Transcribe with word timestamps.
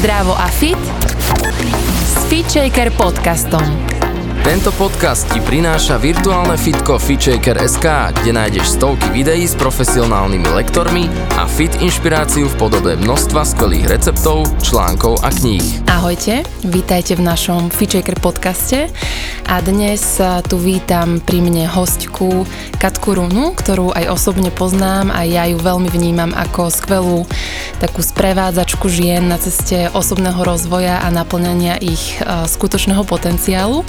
Zdravo 0.00 0.32
a 0.32 0.48
fit 0.48 0.80
s 2.08 2.24
FitShaker 2.32 2.88
podcastom. 2.96 3.60
Tento 4.40 4.72
podcast 4.72 5.28
ti 5.28 5.44
prináša 5.44 6.00
virtuálne 6.00 6.56
fitko 6.56 6.96
FitShaker.sk, 6.96 7.84
kde 8.16 8.32
nájdeš 8.32 8.80
stovky 8.80 9.12
videí 9.12 9.44
s 9.44 9.52
profesionálnymi 9.60 10.56
lektormi 10.56 11.04
a 11.36 11.44
fit 11.44 11.76
inšpiráciu 11.84 12.48
v 12.48 12.56
podobe 12.56 12.96
množstva 12.96 13.44
skvelých 13.44 13.92
receptov, 13.92 14.48
článkov 14.64 15.20
a 15.20 15.28
kníh. 15.28 15.84
Ahojte, 16.00 16.48
vítajte 16.64 17.12
v 17.12 17.28
našom 17.28 17.68
FitShaker 17.68 18.16
podcaste 18.24 18.88
a 19.44 19.60
dnes 19.60 20.00
tu 20.48 20.56
vítam 20.56 21.20
pri 21.20 21.44
mne 21.44 21.68
hostku 21.68 22.48
Katku 22.80 23.20
Runu, 23.20 23.52
ktorú 23.52 23.92
aj 23.92 24.08
osobne 24.08 24.48
poznám 24.48 25.12
a 25.12 25.28
ja 25.28 25.44
ju 25.44 25.60
veľmi 25.60 25.92
vnímam 25.92 26.32
ako 26.32 26.72
skvelú 26.72 27.28
takú 27.84 28.00
sprevádzačku 28.00 28.88
žien 28.88 29.28
na 29.28 29.36
ceste 29.36 29.92
osobného 29.92 30.40
rozvoja 30.40 31.04
a 31.04 31.12
naplňania 31.12 31.76
ich 31.84 32.16
skutočného 32.24 33.04
potenciálu. 33.04 33.84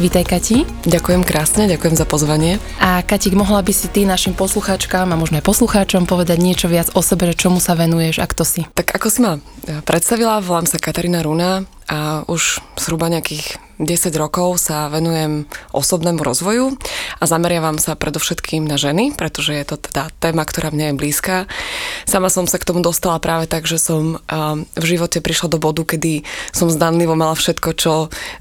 Vítaj 0.00 0.24
Kati. 0.24 0.64
Ďakujem 0.88 1.20
krásne, 1.20 1.68
ďakujem 1.68 2.00
za 2.00 2.08
pozvanie. 2.08 2.56
A 2.80 3.04
Katik, 3.04 3.36
mohla 3.36 3.60
by 3.60 3.76
si 3.76 3.92
ty 3.92 4.08
našim 4.08 4.32
poslucháčkám 4.32 5.04
a 5.12 5.20
možno 5.20 5.36
aj 5.36 5.44
poslucháčom 5.44 6.08
povedať 6.08 6.40
niečo 6.40 6.72
viac 6.72 6.88
o 6.96 7.04
sebe, 7.04 7.28
čomu 7.36 7.60
sa 7.60 7.76
venuješ 7.76 8.24
a 8.24 8.26
kto 8.28 8.40
si? 8.40 8.64
Tak 8.72 8.96
ako 8.96 9.06
si 9.12 9.20
ma 9.20 9.36
predstavila, 9.84 10.40
volám 10.40 10.64
sa 10.64 10.80
Katarína 10.80 11.20
Runa 11.20 11.41
a 11.88 12.24
už 12.28 12.60
zhruba 12.78 13.08
nejakých 13.12 13.58
10 13.82 14.14
rokov 14.14 14.62
sa 14.62 14.86
venujem 14.86 15.50
osobnému 15.74 16.22
rozvoju 16.22 16.78
a 17.18 17.24
zameriavam 17.26 17.82
sa 17.82 17.98
predovšetkým 17.98 18.62
na 18.62 18.78
ženy, 18.78 19.10
pretože 19.18 19.54
je 19.58 19.64
to 19.66 19.76
teda 19.78 20.14
téma, 20.22 20.46
ktorá 20.46 20.70
mne 20.70 20.94
je 20.94 20.98
blízka. 20.98 21.36
Sama 22.06 22.30
som 22.30 22.46
sa 22.46 22.62
k 22.62 22.66
tomu 22.70 22.78
dostala 22.78 23.18
práve 23.18 23.50
tak, 23.50 23.66
že 23.66 23.82
som 23.82 24.22
v 24.78 24.84
živote 24.84 25.18
prišla 25.18 25.50
do 25.50 25.58
bodu, 25.58 25.82
kedy 25.82 26.22
som 26.54 26.70
zdanlivo 26.70 27.18
mala 27.18 27.34
všetko, 27.34 27.70
čo 27.74 27.94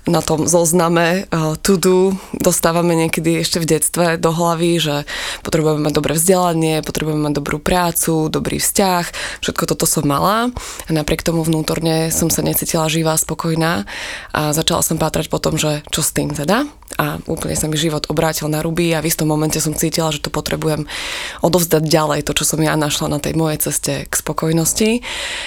na 0.06 0.22
tom 0.22 0.45
zozname 0.45 1.25
to 1.66 1.81
do 1.81 2.14
dostávame 2.38 2.94
niekedy 2.94 3.42
ešte 3.42 3.58
v 3.58 3.70
detstve 3.78 4.05
do 4.22 4.30
hlavy, 4.30 4.78
že 4.78 4.95
potrebujeme 5.42 5.88
mať 5.88 5.94
dobré 5.95 6.14
vzdelanie, 6.20 6.86
potrebujeme 6.86 7.31
mať 7.31 7.33
dobrú 7.42 7.58
prácu, 7.58 8.30
dobrý 8.30 8.59
vzťah, 8.59 9.05
všetko 9.42 9.64
toto 9.66 9.88
som 9.88 10.05
mala 10.05 10.52
a 10.86 10.92
napriek 10.92 11.26
tomu 11.26 11.42
vnútorne 11.42 12.11
som 12.11 12.30
sa 12.30 12.44
necítila 12.44 12.92
živá, 12.92 13.16
spokojná 13.16 13.88
a 14.36 14.52
začala 14.52 14.83
som 14.83 15.00
pátrať 15.00 15.31
po 15.32 15.40
tom, 15.40 15.56
že 15.56 15.80
čo 15.88 16.04
s 16.04 16.12
tým 16.12 16.36
teda 16.36 16.68
a 17.00 17.24
úplne 17.32 17.56
sa 17.56 17.72
mi 17.72 17.80
život 17.80 18.12
obrátil 18.12 18.52
na 18.52 18.60
ruby 18.60 18.92
a 18.92 19.00
v 19.00 19.08
istom 19.08 19.32
momente 19.32 19.64
som 19.64 19.72
cítila, 19.72 20.12
že 20.12 20.20
to 20.20 20.28
potrebujem 20.28 20.92
odovzdať 21.40 21.88
ďalej, 21.88 22.28
to, 22.28 22.36
čo 22.36 22.44
som 22.44 22.60
ja 22.60 22.76
našla 22.76 23.08
na 23.08 23.20
tej 23.23 23.40
mojej 23.40 23.72
ceste 23.72 24.04
k 24.06 24.14
spokojnosti. 24.14 25.00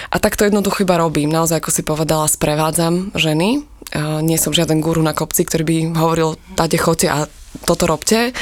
A 0.09 0.17
tak 0.17 0.41
to 0.41 0.49
jednoducho 0.49 0.89
iba 0.89 0.97
robím. 0.97 1.29
Naozaj, 1.29 1.61
ako 1.61 1.71
si 1.71 1.83
povedala, 1.85 2.25
sprevádzam 2.33 3.13
ženy. 3.13 3.61
Nie 4.25 4.41
som 4.41 4.57
žiaden 4.57 4.81
guru 4.81 5.05
na 5.05 5.13
kopci, 5.13 5.45
ktorý 5.45 5.63
by 5.69 5.77
hovoril, 6.01 6.41
táte 6.57 6.81
chodte 6.81 7.13
a 7.13 7.29
toto 7.63 7.87
robte, 7.87 8.35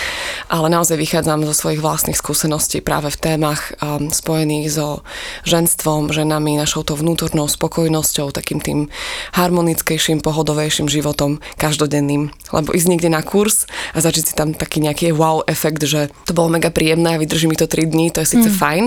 ale 0.49 0.67
naozaj 0.73 0.97
vychádzam 0.97 1.45
zo 1.45 1.53
svojich 1.53 1.85
vlastných 1.85 2.17
skúseností 2.17 2.81
práve 2.81 3.13
v 3.13 3.21
témach 3.21 3.77
um, 3.79 4.09
spojených 4.09 4.73
so 4.73 4.89
ženstvom, 5.45 6.09
ženami, 6.09 6.57
našou 6.57 6.81
to 6.81 6.97
vnútornou 6.97 7.45
spokojnosťou, 7.45 8.33
takým 8.33 8.65
tým 8.65 8.79
harmonickejším, 9.37 10.25
pohodovejším 10.25 10.89
životom 10.89 11.45
každodenným. 11.61 12.33
Lebo 12.57 12.73
ísť 12.73 12.89
niekde 12.89 13.13
na 13.13 13.21
kurz 13.21 13.69
a 13.93 14.01
začať 14.01 14.33
si 14.33 14.35
tam 14.35 14.57
taký 14.57 14.81
nejaký 14.81 15.13
wow 15.13 15.45
efekt, 15.45 15.85
že 15.85 16.09
to 16.25 16.33
bolo 16.33 16.49
mega 16.49 16.73
príjemné 16.73 17.17
a 17.17 17.21
vydrží 17.21 17.45
mi 17.45 17.57
to 17.57 17.69
3 17.69 17.93
dní, 17.93 18.09
to 18.11 18.25
je 18.25 18.33
síce 18.39 18.49
mm. 18.49 18.57
fajn, 18.57 18.85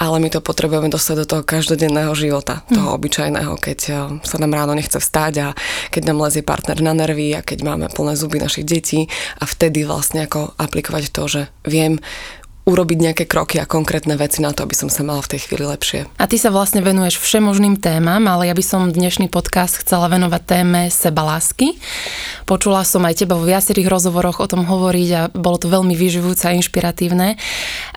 ale 0.00 0.16
my 0.16 0.28
to 0.32 0.40
potrebujeme 0.40 0.88
dostať 0.88 1.16
do 1.22 1.26
toho 1.28 1.42
každodenného 1.44 2.12
života, 2.16 2.64
mm. 2.66 2.72
toho 2.72 2.88
obyčajného, 2.96 3.52
keď 3.60 3.78
uh, 3.92 3.96
sa 4.24 4.36
nám 4.40 4.56
ráno 4.56 4.72
nechce 4.72 4.96
vstať 4.96 5.32
a 5.44 5.48
keď 5.92 6.02
nám 6.08 6.24
lezie 6.24 6.40
partner 6.40 6.80
na 6.80 6.96
nervy 6.96 7.36
a 7.36 7.44
keď 7.44 7.64
máme 7.64 7.86
plné 7.92 8.16
zuby 8.16 8.40
našich 8.40 8.64
detí 8.64 9.06
a 9.42 9.44
vtedy 9.44 9.82
vlastne 9.82 10.22
ako 10.22 10.54
aplikovať 10.54 11.10
to, 11.10 11.22
že 11.26 11.42
viem 11.66 11.98
urobiť 12.62 12.98
nejaké 13.02 13.24
kroky 13.26 13.58
a 13.58 13.66
konkrétne 13.66 14.14
veci 14.14 14.38
na 14.38 14.54
to, 14.54 14.62
aby 14.62 14.78
som 14.78 14.86
sa 14.86 15.02
mala 15.02 15.18
v 15.18 15.34
tej 15.34 15.50
chvíli 15.50 15.66
lepšie. 15.66 16.06
A 16.14 16.30
ty 16.30 16.38
sa 16.38 16.54
vlastne 16.54 16.78
venuješ 16.78 17.18
všemožným 17.18 17.74
témam, 17.74 18.22
ale 18.30 18.46
ja 18.46 18.54
by 18.54 18.62
som 18.62 18.94
dnešný 18.94 19.26
podcast 19.26 19.82
chcela 19.82 20.06
venovať 20.06 20.42
téme 20.46 20.86
sebalásky. 20.86 21.74
Počula 22.46 22.86
som 22.86 23.02
aj 23.02 23.26
teba 23.26 23.34
vo 23.34 23.42
viacerých 23.42 23.90
rozhovoroch 23.90 24.38
o 24.38 24.46
tom 24.46 24.62
hovoriť 24.62 25.08
a 25.10 25.22
bolo 25.34 25.58
to 25.58 25.66
veľmi 25.66 25.98
vyživujúce 25.98 26.46
a 26.46 26.54
inšpiratívne. 26.54 27.34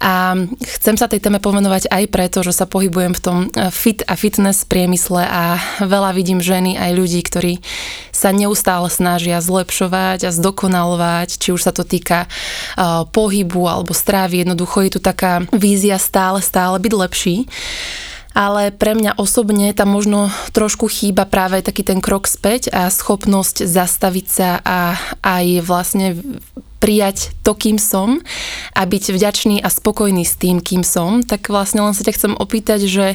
A 0.02 0.34
chcem 0.66 0.97
sa 0.97 1.06
tej 1.06 1.22
téme 1.22 1.38
povenovať 1.38 1.86
aj 1.94 2.03
preto, 2.09 2.41
že 2.41 2.58
sa 2.58 2.66
pohybujem 2.66 3.14
v 3.14 3.22
tom 3.22 3.38
fit 3.70 4.02
a 4.09 4.18
fitness 4.18 4.66
priemysle 4.66 5.30
a 5.30 5.62
veľa 5.86 6.09
vidím 6.18 6.41
ženy 6.41 6.74
aj 6.74 6.90
ľudí, 6.97 7.22
ktorí 7.22 7.62
sa 8.16 8.31
neustále 8.31 8.88
snažia 8.88 9.44
zlepšovať 9.44 10.31
a 10.31 10.31
zdokonalovať, 10.31 11.36
či 11.36 11.52
už 11.52 11.68
sa 11.68 11.76
to 11.76 11.84
týka 11.84 12.31
uh, 12.31 13.03
pohybu 13.12 13.68
alebo 13.68 13.92
strávy, 13.92 14.48
jednoducho 14.48 14.88
je 14.88 14.92
tu 14.96 15.00
taká 15.03 15.44
vízia 15.52 16.00
stále, 16.00 16.40
stále 16.40 16.80
byť 16.80 16.94
lepší 16.96 17.38
ale 18.35 18.75
pre 18.75 18.94
mňa 18.94 19.16
osobne 19.16 19.72
tam 19.72 19.96
možno 19.96 20.28
trošku 20.51 20.91
chýba 20.91 21.23
práve 21.23 21.63
taký 21.63 21.88
ten 21.88 22.03
krok 22.03 22.28
späť 22.28 22.68
a 22.75 22.91
schopnosť 22.91 23.63
zastaviť 23.63 24.28
sa 24.28 24.59
a 24.59 25.00
aj 25.23 25.63
vlastne 25.63 26.19
prijať 26.84 27.34
to, 27.41 27.56
kým 27.56 27.79
som 27.79 28.22
a 28.75 28.85
byť 28.85 29.03
vďačný 29.09 29.63
a 29.63 29.72
spokojný 29.72 30.22
s 30.22 30.38
tým, 30.38 30.62
kým 30.62 30.84
som, 30.85 31.23
tak 31.23 31.50
vlastne 31.50 31.81
len 31.81 31.96
sa 31.96 32.06
ťa 32.06 32.13
chcem 32.13 32.34
opýtať, 32.35 32.85
že 32.85 33.06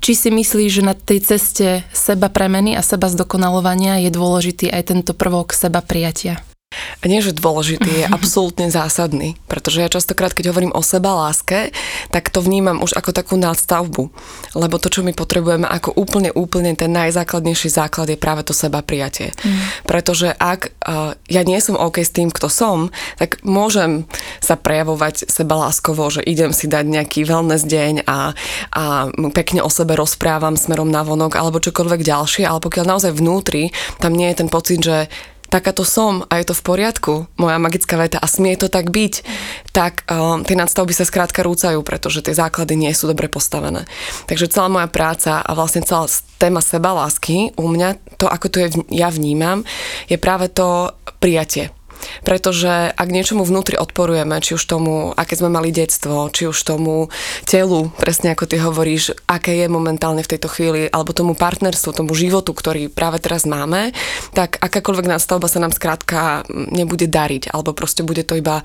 či 0.00 0.12
si 0.16 0.30
myslíš, 0.32 0.70
že 0.70 0.86
na 0.86 0.94
tej 0.94 1.20
ceste 1.20 1.66
seba 1.92 2.30
premeny 2.30 2.78
a 2.78 2.80
seba 2.80 3.10
zdokonalovania 3.10 4.00
je 4.06 4.10
dôležitý 4.14 4.70
aj 4.70 4.94
tento 4.94 5.12
prvok 5.12 5.52
seba 5.52 5.82
prijatia? 5.84 6.40
Nie, 7.04 7.20
že 7.20 7.36
dôležitý, 7.36 8.04
je 8.04 8.06
absolútne 8.08 8.68
zásadný, 8.72 9.36
pretože 9.46 9.80
ja 9.80 9.92
častokrát, 9.92 10.32
keď 10.32 10.50
hovorím 10.50 10.72
o 10.72 10.82
seba 10.82 11.12
láske, 11.14 11.70
tak 12.10 12.32
to 12.32 12.40
vnímam 12.40 12.80
už 12.80 12.96
ako 12.96 13.10
takú 13.12 13.34
nadstavbu, 13.36 14.10
lebo 14.56 14.76
to, 14.80 14.88
čo 14.88 15.04
my 15.04 15.12
potrebujeme 15.12 15.68
ako 15.68 15.94
úplne, 15.94 16.32
úplne 16.32 16.72
ten 16.74 16.90
najzákladnejší 16.90 17.68
základ 17.70 18.08
je 18.10 18.18
práve 18.18 18.42
to 18.42 18.56
seba 18.56 18.80
prijatie. 18.80 19.30
Mm. 19.44 19.60
Pretože 19.84 20.32
ak 20.32 20.74
uh, 20.84 21.14
ja 21.28 21.42
nie 21.44 21.60
som 21.60 21.78
OK 21.78 22.00
s 22.00 22.14
tým, 22.14 22.32
kto 22.32 22.48
som, 22.48 22.88
tak 23.20 23.40
môžem 23.44 24.08
sa 24.40 24.56
prejavovať 24.58 25.28
seba 25.28 25.68
láskovo, 25.68 26.08
že 26.08 26.24
idem 26.24 26.50
si 26.50 26.66
dať 26.66 26.84
nejaký 26.88 27.20
wellness 27.28 27.64
deň 27.68 28.08
a, 28.08 28.32
a 28.74 28.82
pekne 29.32 29.60
o 29.62 29.70
sebe 29.70 29.94
rozprávam 29.94 30.56
smerom 30.56 30.88
na 30.88 31.04
vonok 31.04 31.36
alebo 31.36 31.62
čokoľvek 31.62 32.00
ďalšie, 32.02 32.44
ale 32.48 32.60
pokiaľ 32.60 32.84
naozaj 32.84 33.12
vnútri 33.14 33.70
tam 33.98 34.14
nie 34.16 34.30
je 34.32 34.38
ten 34.44 34.48
pocit, 34.48 34.80
že 34.80 35.08
takáto 35.54 35.86
som 35.86 36.26
a 36.26 36.42
je 36.42 36.50
to 36.50 36.54
v 36.58 36.66
poriadku, 36.66 37.12
moja 37.38 37.62
magická 37.62 37.94
veta 37.94 38.18
a 38.18 38.26
smie 38.26 38.58
to 38.58 38.66
tak 38.66 38.90
byť, 38.90 39.14
tak 39.70 40.02
um, 40.10 40.42
tie 40.42 40.58
nadstavby 40.58 40.90
sa 40.90 41.06
skrátka 41.06 41.46
rúcajú, 41.46 41.78
pretože 41.86 42.26
tie 42.26 42.34
základy 42.34 42.74
nie 42.74 42.90
sú 42.90 43.06
dobre 43.06 43.30
postavené. 43.30 43.86
Takže 44.26 44.50
celá 44.50 44.66
moja 44.66 44.90
práca 44.90 45.38
a 45.38 45.50
vlastne 45.54 45.86
celá 45.86 46.10
téma 46.42 46.58
seba 46.58 46.90
lásky 46.90 47.54
u 47.54 47.70
mňa, 47.70 48.18
to 48.18 48.26
ako 48.26 48.46
to 48.50 48.56
je, 48.66 48.68
ja 48.90 49.14
vnímam, 49.14 49.62
je 50.10 50.18
práve 50.18 50.50
to 50.50 50.90
prijatie 51.22 51.70
pretože 52.22 52.92
ak 52.94 53.08
niečomu 53.08 53.44
vnútri 53.44 53.76
odporujeme, 53.76 54.38
či 54.40 54.56
už 54.56 54.64
tomu, 54.64 55.12
aké 55.14 55.36
sme 55.36 55.52
mali 55.52 55.70
detstvo, 55.70 56.30
či 56.32 56.48
už 56.48 56.58
tomu 56.64 57.08
telu, 57.44 57.92
presne 57.96 58.32
ako 58.32 58.44
ty 58.48 58.56
hovoríš, 58.60 59.14
aké 59.28 59.64
je 59.64 59.66
momentálne 59.68 60.24
v 60.24 60.30
tejto 60.36 60.48
chvíli, 60.48 60.88
alebo 60.88 61.16
tomu 61.16 61.36
partnerstvu, 61.36 61.90
tomu 61.94 62.16
životu, 62.16 62.54
ktorý 62.54 62.88
práve 62.90 63.20
teraz 63.20 63.44
máme, 63.44 63.94
tak 64.32 64.58
akákoľvek 64.60 65.06
nástavba 65.10 65.46
sa 65.50 65.62
nám 65.62 65.74
skrátka 65.74 66.44
nebude 66.50 67.10
dariť, 67.10 67.52
alebo 67.52 67.76
proste 67.76 68.06
bude 68.06 68.22
to 68.22 68.38
iba 68.38 68.64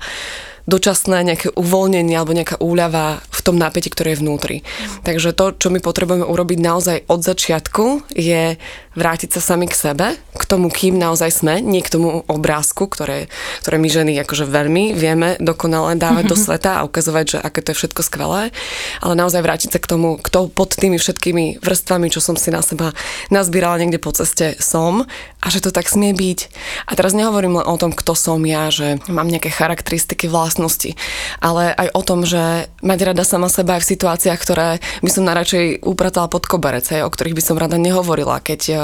dočasné 0.70 1.26
nejaké 1.26 1.48
uvoľnenie 1.58 2.14
alebo 2.14 2.36
nejaká 2.36 2.62
úľava 2.62 3.18
v 3.26 3.40
tom 3.42 3.56
napätí, 3.58 3.90
ktoré 3.90 4.14
je 4.14 4.22
vnútri. 4.22 4.56
Takže 5.02 5.34
to, 5.34 5.56
čo 5.58 5.68
my 5.72 5.82
potrebujeme 5.82 6.22
urobiť 6.22 6.58
naozaj 6.62 6.96
od 7.10 7.20
začiatku, 7.26 8.14
je 8.14 8.54
vrátiť 8.98 9.38
sa 9.38 9.54
sami 9.54 9.70
k 9.70 9.74
sebe, 9.78 10.18
k 10.18 10.44
tomu, 10.50 10.66
kým 10.66 10.98
naozaj 10.98 11.30
sme, 11.30 11.62
nie 11.62 11.78
k 11.78 11.94
tomu 11.94 12.26
obrázku, 12.26 12.90
ktoré, 12.90 13.30
ktoré 13.62 13.76
my 13.78 13.88
ženy 13.88 14.12
akože 14.26 14.50
veľmi 14.50 14.98
vieme 14.98 15.38
dokonale 15.38 15.94
dávať 15.94 16.24
do 16.26 16.34
sveta 16.34 16.82
a 16.82 16.86
ukazovať, 16.86 17.24
že 17.26 17.38
aké 17.38 17.62
to 17.62 17.70
je 17.70 17.78
všetko 17.84 18.02
skvelé, 18.02 18.42
ale 18.98 19.12
naozaj 19.14 19.46
vrátiť 19.46 19.70
sa 19.76 19.78
k 19.78 19.86
tomu, 19.86 20.18
kto 20.18 20.50
pod 20.50 20.74
tými 20.74 20.98
všetkými 20.98 21.62
vrstvami, 21.62 22.10
čo 22.10 22.18
som 22.18 22.34
si 22.34 22.50
na 22.50 22.66
seba 22.66 22.90
nazbírala 23.30 23.78
niekde 23.78 24.02
po 24.02 24.10
ceste, 24.10 24.58
som 24.58 25.06
a 25.38 25.46
že 25.46 25.62
to 25.62 25.70
tak 25.70 25.86
smie 25.86 26.10
byť. 26.10 26.40
A 26.90 26.98
teraz 26.98 27.14
nehovorím 27.14 27.62
len 27.62 27.66
o 27.66 27.78
tom, 27.78 27.94
kto 27.94 28.18
som 28.18 28.42
ja, 28.42 28.74
že 28.74 28.98
mám 29.06 29.30
nejaké 29.30 29.54
charakteristiky 29.54 30.26
vlastnosti, 30.26 30.98
ale 31.38 31.70
aj 31.78 31.88
o 31.94 32.02
tom, 32.02 32.26
že 32.26 32.66
mať 32.82 32.98
rada 33.14 33.22
sama 33.22 33.46
seba 33.46 33.78
aj 33.78 33.86
v 33.86 33.90
situáciách, 33.94 34.40
ktoré 34.42 34.68
by 35.00 35.10
som 35.10 35.22
najradšej 35.30 35.86
upratala 35.86 36.26
pod 36.26 36.50
koberec, 36.50 36.90
o 36.90 37.10
ktorých 37.10 37.38
by 37.38 37.42
som 37.44 37.56
rada 37.60 37.78
nehovorila, 37.78 38.42
keď 38.42 38.60
uh, 38.74 38.80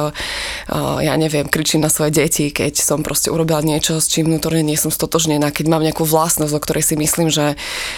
ja 1.00 1.14
neviem, 1.16 1.46
kričím 1.48 1.82
na 1.82 1.90
svoje 1.92 2.12
deti, 2.12 2.50
keď 2.50 2.76
som 2.78 3.00
proste 3.00 3.30
urobila 3.32 3.62
niečo, 3.62 3.98
s 4.02 4.10
čím 4.10 4.28
vnútorne 4.28 4.60
nie 4.60 4.78
som 4.78 4.90
stotožnená, 4.90 5.54
keď 5.54 5.66
mám 5.70 5.82
nejakú 5.84 6.04
vlastnosť, 6.04 6.52
o 6.52 6.62
ktorej 6.62 6.84
si 6.84 6.94
myslím, 6.98 7.28
že, 7.32 7.54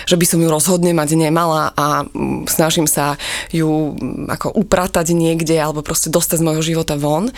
že 0.07 0.17
by 0.17 0.25
som 0.27 0.39
ju 0.43 0.49
rozhodne 0.49 0.93
mať 0.95 1.19
nemala 1.19 1.75
a 1.75 2.05
mm, 2.07 2.47
snažím 2.49 2.87
sa 2.87 3.19
ju 3.51 3.95
mm, 3.95 4.31
ako 4.39 4.55
upratať 4.55 5.13
niekde 5.17 5.57
alebo 5.59 5.83
proste 5.83 6.13
dostať 6.13 6.41
z 6.41 6.47
môjho 6.47 6.63
života 6.63 6.95
von, 6.95 7.31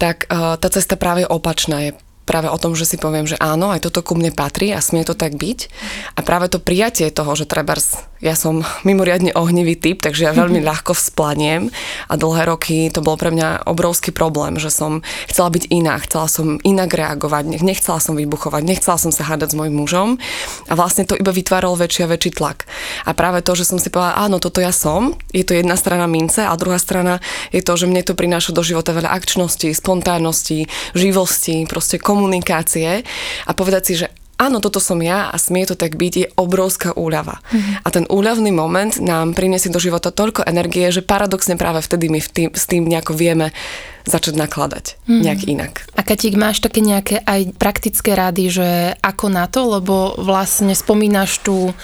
tak 0.00 0.26
uh, 0.28 0.56
tá 0.56 0.68
cesta 0.70 0.96
práve 0.96 1.26
opačná 1.26 1.90
je 1.90 1.90
práve 2.28 2.52
o 2.52 2.60
tom, 2.60 2.76
že 2.76 2.84
si 2.84 3.00
poviem, 3.00 3.24
že 3.24 3.40
áno, 3.40 3.72
aj 3.72 3.88
toto 3.88 4.04
ku 4.04 4.12
mne 4.12 4.28
patrí 4.36 4.68
a 4.76 4.84
smie 4.84 5.08
to 5.08 5.16
tak 5.16 5.40
byť. 5.40 5.72
A 6.12 6.20
práve 6.20 6.52
to 6.52 6.60
prijatie 6.60 7.08
toho, 7.08 7.32
že 7.32 7.48
trebárs, 7.48 7.96
ja 8.20 8.36
som 8.36 8.60
mimoriadne 8.88 9.32
ohnivý 9.32 9.80
typ, 9.80 10.04
takže 10.04 10.28
ja 10.28 10.32
veľmi 10.36 10.60
ľahko 10.68 10.92
vzplaniem 10.92 11.72
a 12.12 12.14
dlhé 12.20 12.52
roky 12.52 12.92
to 12.92 13.00
bol 13.00 13.16
pre 13.16 13.32
mňa 13.32 13.64
obrovský 13.64 14.12
problém, 14.12 14.60
že 14.60 14.68
som 14.68 15.00
chcela 15.30 15.48
byť 15.48 15.72
iná, 15.72 15.96
chcela 16.04 16.28
som 16.28 16.60
inak 16.60 16.92
reagovať, 16.92 17.64
nechcela 17.64 17.96
som 18.02 18.12
vybuchovať, 18.18 18.62
nechcela 18.66 19.00
som 19.00 19.08
sa 19.08 19.24
hádať 19.24 19.54
s 19.54 19.58
mojim 19.58 19.74
mužom 19.78 20.08
a 20.68 20.72
vlastne 20.76 21.08
to 21.08 21.16
iba 21.16 21.32
vytváralo 21.32 21.78
väčší 21.78 22.04
a 22.04 22.12
väčší 22.12 22.36
tlak. 22.36 22.68
A 23.08 23.16
práve 23.16 23.40
to, 23.40 23.56
že 23.56 23.64
som 23.64 23.80
si 23.80 23.88
povedala, 23.88 24.28
áno, 24.28 24.42
toto 24.42 24.60
ja 24.60 24.74
som, 24.74 25.16
je 25.32 25.46
to 25.46 25.56
jedna 25.56 25.78
strana 25.78 26.10
mince 26.10 26.42
a 26.44 26.52
druhá 26.58 26.76
strana 26.76 27.22
je 27.54 27.62
to, 27.62 27.78
že 27.78 27.86
mne 27.86 28.02
to 28.02 28.18
prináša 28.18 28.50
do 28.50 28.66
života 28.66 28.90
veľa 28.92 29.14
akčnosti, 29.14 29.70
spontánnosti, 29.72 30.66
živosti, 30.92 31.64
proste 31.70 32.02
komunikácie 32.02 32.17
komunikácie 32.18 33.06
a 33.46 33.50
povedať 33.54 33.82
si, 33.86 33.94
že 34.02 34.10
áno, 34.38 34.58
toto 34.58 34.82
som 34.82 34.98
ja 34.98 35.30
a 35.30 35.36
smie 35.38 35.66
to 35.66 35.78
tak 35.78 35.94
byť, 35.94 36.12
je 36.14 36.26
obrovská 36.38 36.94
úľava. 36.94 37.38
Mm-hmm. 37.38 37.74
A 37.82 37.88
ten 37.90 38.04
úľavný 38.10 38.50
moment 38.54 38.94
nám 38.98 39.34
priniesie 39.34 39.70
do 39.70 39.82
života 39.82 40.10
toľko 40.10 40.46
energie, 40.46 40.90
že 40.90 41.06
paradoxne 41.06 41.58
práve 41.58 41.82
vtedy 41.82 42.10
my 42.10 42.22
v 42.22 42.30
tým, 42.30 42.48
s 42.54 42.64
tým 42.66 42.86
nejako 42.86 43.14
vieme 43.18 43.50
začať 44.08 44.34
nakladať 44.40 44.98
mm. 45.06 45.22
nejak 45.22 45.40
inak. 45.46 45.72
A 45.94 46.02
Katík, 46.02 46.34
máš 46.34 46.64
také 46.64 46.80
nejaké 46.80 47.20
aj 47.22 47.54
praktické 47.60 48.16
rady, 48.16 48.44
že 48.50 48.68
ako 49.04 49.26
na 49.28 49.44
to, 49.46 49.78
lebo 49.78 50.16
vlastne 50.18 50.72
spomínaš 50.72 51.44
tú, 51.44 51.76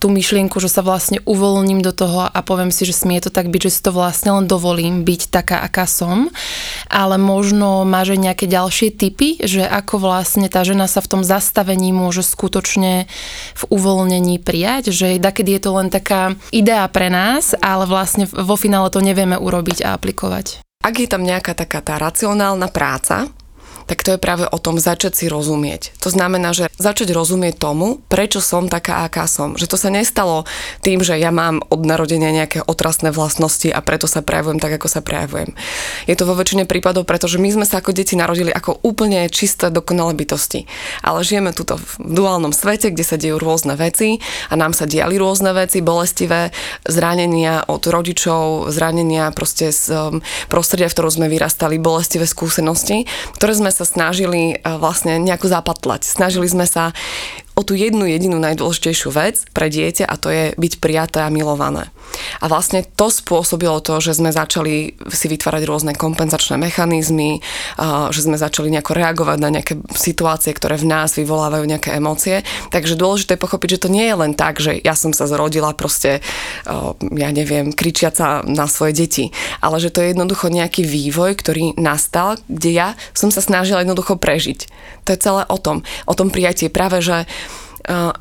tú 0.00 0.08
myšlienku, 0.08 0.56
že 0.58 0.72
sa 0.72 0.80
vlastne 0.80 1.20
uvoľním 1.28 1.84
do 1.84 1.92
toho 1.92 2.26
a 2.26 2.38
poviem 2.40 2.72
si, 2.72 2.88
že 2.88 2.96
smie 2.96 3.20
to 3.20 3.28
tak 3.28 3.52
byť, 3.52 3.60
že 3.68 3.74
si 3.76 3.80
to 3.84 3.92
vlastne 3.92 4.32
len 4.32 4.48
dovolím 4.48 5.04
byť 5.04 5.28
taká, 5.28 5.60
aká 5.62 5.84
som, 5.84 6.32
ale 6.88 7.20
možno 7.20 7.84
máš 7.84 8.16
aj 8.16 8.20
nejaké 8.32 8.46
ďalšie 8.48 8.88
typy, 8.96 9.38
že 9.44 9.62
ako 9.62 10.00
vlastne 10.00 10.48
tá 10.48 10.64
žena 10.64 10.88
sa 10.88 11.04
v 11.04 11.10
tom 11.12 11.22
zastavení 11.22 11.92
môže 11.92 12.24
skutočne 12.24 13.06
v 13.54 13.62
uvoľnení 13.68 14.40
prijať, 14.40 14.90
že 14.90 15.20
dakedy 15.20 15.60
je 15.60 15.62
to 15.62 15.70
len 15.76 15.88
taká 15.92 16.34
idea 16.50 16.88
pre 16.88 17.12
nás, 17.12 17.52
ale 17.60 17.84
vlastne 17.84 18.24
vo 18.26 18.56
finále 18.56 18.88
to 18.88 19.04
nevieme 19.04 19.36
urobiť 19.36 19.84
a 19.84 19.94
aplikovať. 19.94 20.65
Ak 20.86 21.02
je 21.02 21.10
tam 21.10 21.26
nejaká 21.26 21.50
taká 21.58 21.82
tá 21.82 21.98
racionálna 21.98 22.70
práca, 22.70 23.26
tak 23.86 24.02
to 24.02 24.14
je 24.14 24.20
práve 24.20 24.44
o 24.50 24.58
tom 24.58 24.82
začať 24.82 25.14
si 25.14 25.26
rozumieť. 25.30 25.94
To 26.02 26.10
znamená, 26.10 26.50
že 26.50 26.66
začať 26.74 27.14
rozumieť 27.14 27.62
tomu, 27.62 28.02
prečo 28.10 28.42
som 28.42 28.66
taká, 28.66 29.06
aká 29.06 29.30
som. 29.30 29.54
Že 29.54 29.66
to 29.70 29.76
sa 29.78 29.90
nestalo 29.94 30.42
tým, 30.82 31.06
že 31.06 31.14
ja 31.14 31.30
mám 31.30 31.62
od 31.70 31.86
narodenia 31.86 32.34
nejaké 32.34 32.66
otrasné 32.66 33.14
vlastnosti 33.14 33.70
a 33.70 33.78
preto 33.80 34.10
sa 34.10 34.26
prejavujem 34.26 34.58
tak, 34.58 34.74
ako 34.82 34.90
sa 34.90 35.00
prejavujem. 35.00 35.54
Je 36.10 36.18
to 36.18 36.26
vo 36.26 36.34
väčšine 36.34 36.66
prípadov, 36.66 37.06
pretože 37.06 37.38
my 37.38 37.48
sme 37.54 37.66
sa 37.66 37.78
ako 37.78 37.94
deti 37.94 38.18
narodili 38.18 38.50
ako 38.50 38.82
úplne 38.82 39.30
čisté, 39.30 39.70
dokonalé 39.70 40.18
bytosti. 40.18 40.66
Ale 41.06 41.22
žijeme 41.22 41.54
tuto 41.54 41.78
v 41.78 41.90
duálnom 42.02 42.50
svete, 42.50 42.90
kde 42.90 43.04
sa 43.06 43.14
dejú 43.14 43.38
rôzne 43.38 43.78
veci 43.78 44.18
a 44.50 44.58
nám 44.58 44.74
sa 44.74 44.90
diali 44.90 45.14
rôzne 45.14 45.54
veci, 45.54 45.78
bolestivé, 45.78 46.50
zranenia 46.82 47.62
od 47.70 47.86
rodičov, 47.86 48.74
zranenia 48.74 49.30
proste 49.30 49.70
z 49.70 49.94
um, 49.94 50.18
prostredia, 50.50 50.90
v 50.90 50.94
ktorom 50.98 51.12
sme 51.14 51.26
vyrastali, 51.30 51.78
bolestivé 51.78 52.26
skúsenosti, 52.26 53.06
ktoré 53.38 53.54
sme 53.54 53.70
sa 53.76 53.84
snažili 53.84 54.56
eh, 54.56 54.58
vlastne 54.80 55.20
nejako 55.20 55.52
zapatlať. 55.52 56.08
Snažili 56.08 56.48
sme 56.48 56.64
sa 56.64 56.96
o 57.52 57.60
tú 57.60 57.76
jednu 57.76 58.08
jedinú 58.08 58.40
najdôležitejšiu 58.40 59.12
vec 59.12 59.44
pre 59.52 59.68
dieťa 59.68 60.08
a 60.08 60.14
to 60.16 60.32
je 60.32 60.44
byť 60.56 60.72
prijaté 60.80 61.20
a 61.20 61.28
milované. 61.28 61.92
A 62.40 62.48
vlastne 62.48 62.84
to 62.84 63.08
spôsobilo 63.08 63.80
to, 63.80 64.00
že 64.00 64.16
sme 64.18 64.32
začali 64.32 64.96
si 65.12 65.26
vytvárať 65.28 65.62
rôzne 65.64 65.92
kompenzačné 65.96 66.56
mechanizmy, 66.60 67.40
že 68.12 68.20
sme 68.20 68.40
začali 68.40 68.72
nejako 68.72 68.92
reagovať 68.96 69.38
na 69.40 69.50
nejaké 69.52 69.74
situácie, 69.94 70.52
ktoré 70.52 70.76
v 70.80 70.88
nás 70.88 71.16
vyvolávajú 71.16 71.64
nejaké 71.64 71.96
emócie. 71.96 72.44
Takže 72.72 72.98
dôležité 72.98 73.36
je 73.36 73.44
pochopiť, 73.44 73.68
že 73.76 73.82
to 73.86 73.92
nie 73.92 74.04
je 74.08 74.16
len 74.16 74.32
tak, 74.32 74.60
že 74.60 74.76
ja 74.80 74.96
som 74.96 75.12
sa 75.12 75.28
zrodila 75.28 75.72
proste, 75.76 76.24
ja 77.12 77.30
neviem, 77.32 77.72
kričiaca 77.72 78.44
na 78.48 78.68
svoje 78.68 78.96
deti, 78.96 79.24
ale 79.60 79.80
že 79.80 79.92
to 79.92 80.00
je 80.04 80.12
jednoducho 80.12 80.48
nejaký 80.52 80.84
vývoj, 80.84 81.36
ktorý 81.40 81.76
nastal, 81.76 82.40
kde 82.48 82.70
ja 82.72 82.88
som 83.12 83.28
sa 83.32 83.44
snažila 83.44 83.84
jednoducho 83.84 84.16
prežiť. 84.16 84.68
To 85.06 85.14
je 85.14 85.22
celé 85.22 85.42
o 85.46 85.58
tom. 85.60 85.86
O 86.04 86.14
tom 86.16 86.32
prijatie 86.32 86.68
práve, 86.72 86.98
že 87.00 87.28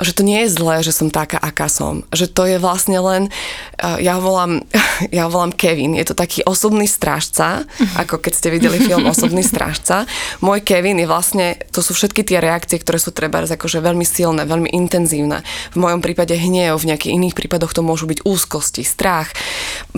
že 0.01 0.11
to 0.13 0.21
nie 0.21 0.45
je 0.45 0.53
zlé, 0.53 0.85
že 0.85 0.93
som 0.93 1.09
taká, 1.09 1.41
aká 1.41 1.65
som. 1.67 2.05
Že 2.13 2.25
to 2.31 2.43
je 2.45 2.57
vlastne 2.61 2.97
len, 3.01 3.33
ja 3.81 4.17
ho 4.17 4.21
volám, 4.21 4.61
ja 5.15 5.25
ho 5.25 5.31
volám 5.33 5.53
Kevin, 5.53 5.97
je 5.97 6.05
to 6.05 6.15
taký 6.15 6.45
osobný 6.45 6.85
strážca, 6.85 7.65
ako 7.97 8.21
keď 8.21 8.33
ste 8.33 8.53
videli 8.53 8.77
film 8.77 9.07
Osobný 9.09 9.41
strážca. 9.41 10.05
Môj 10.41 10.61
Kevin 10.61 11.01
je 11.01 11.07
vlastne, 11.09 11.57
to 11.73 11.81
sú 11.81 11.97
všetky 11.97 12.21
tie 12.25 12.37
reakcie, 12.37 12.77
ktoré 12.77 13.01
sú 13.01 13.09
treba 13.09 13.41
akože 13.41 13.81
veľmi 13.81 14.05
silné, 14.05 14.45
veľmi 14.45 14.69
intenzívne. 14.73 15.41
V 15.73 15.77
mojom 15.81 16.01
prípade 16.03 16.33
hnev, 16.37 16.77
v 16.77 16.93
nejakých 16.93 17.15
iných 17.15 17.37
prípadoch 17.37 17.73
to 17.73 17.81
môžu 17.81 18.05
byť 18.09 18.25
úzkosti, 18.25 18.83
strach, 18.85 19.33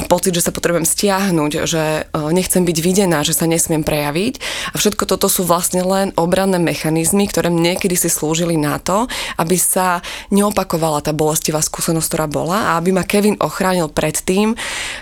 pocit, 0.07 0.33
že 0.37 0.45
sa 0.45 0.55
potrebujem 0.55 0.85
stiahnuť, 0.87 1.51
že 1.67 1.83
e, 1.83 2.19
nechcem 2.31 2.63
byť 2.63 2.77
videná, 2.79 3.25
že 3.25 3.33
sa 3.33 3.49
nesmiem 3.49 3.81
prejaviť. 3.81 4.39
A 4.71 4.75
všetko 4.77 5.03
toto 5.09 5.27
sú 5.27 5.43
vlastne 5.43 5.81
len 5.83 6.13
obranné 6.15 6.61
mechanizmy, 6.61 7.27
ktoré 7.27 7.49
niekedy 7.49 7.97
si 7.97 8.07
slúžili 8.07 8.55
na 8.55 8.77
to, 8.77 9.09
aby 9.41 9.56
sa 9.59 9.99
neopakovala 10.31 11.03
tá 11.03 11.11
bolestivá 11.11 11.59
skúsenosť, 11.59 12.07
ktorá 12.07 12.25
bola 12.29 12.57
a 12.73 12.81
aby 12.81 12.95
ma 12.95 13.03
Kevin 13.03 13.37
ochránil 13.41 13.91
pred 13.91 14.15
tým, 14.17 14.55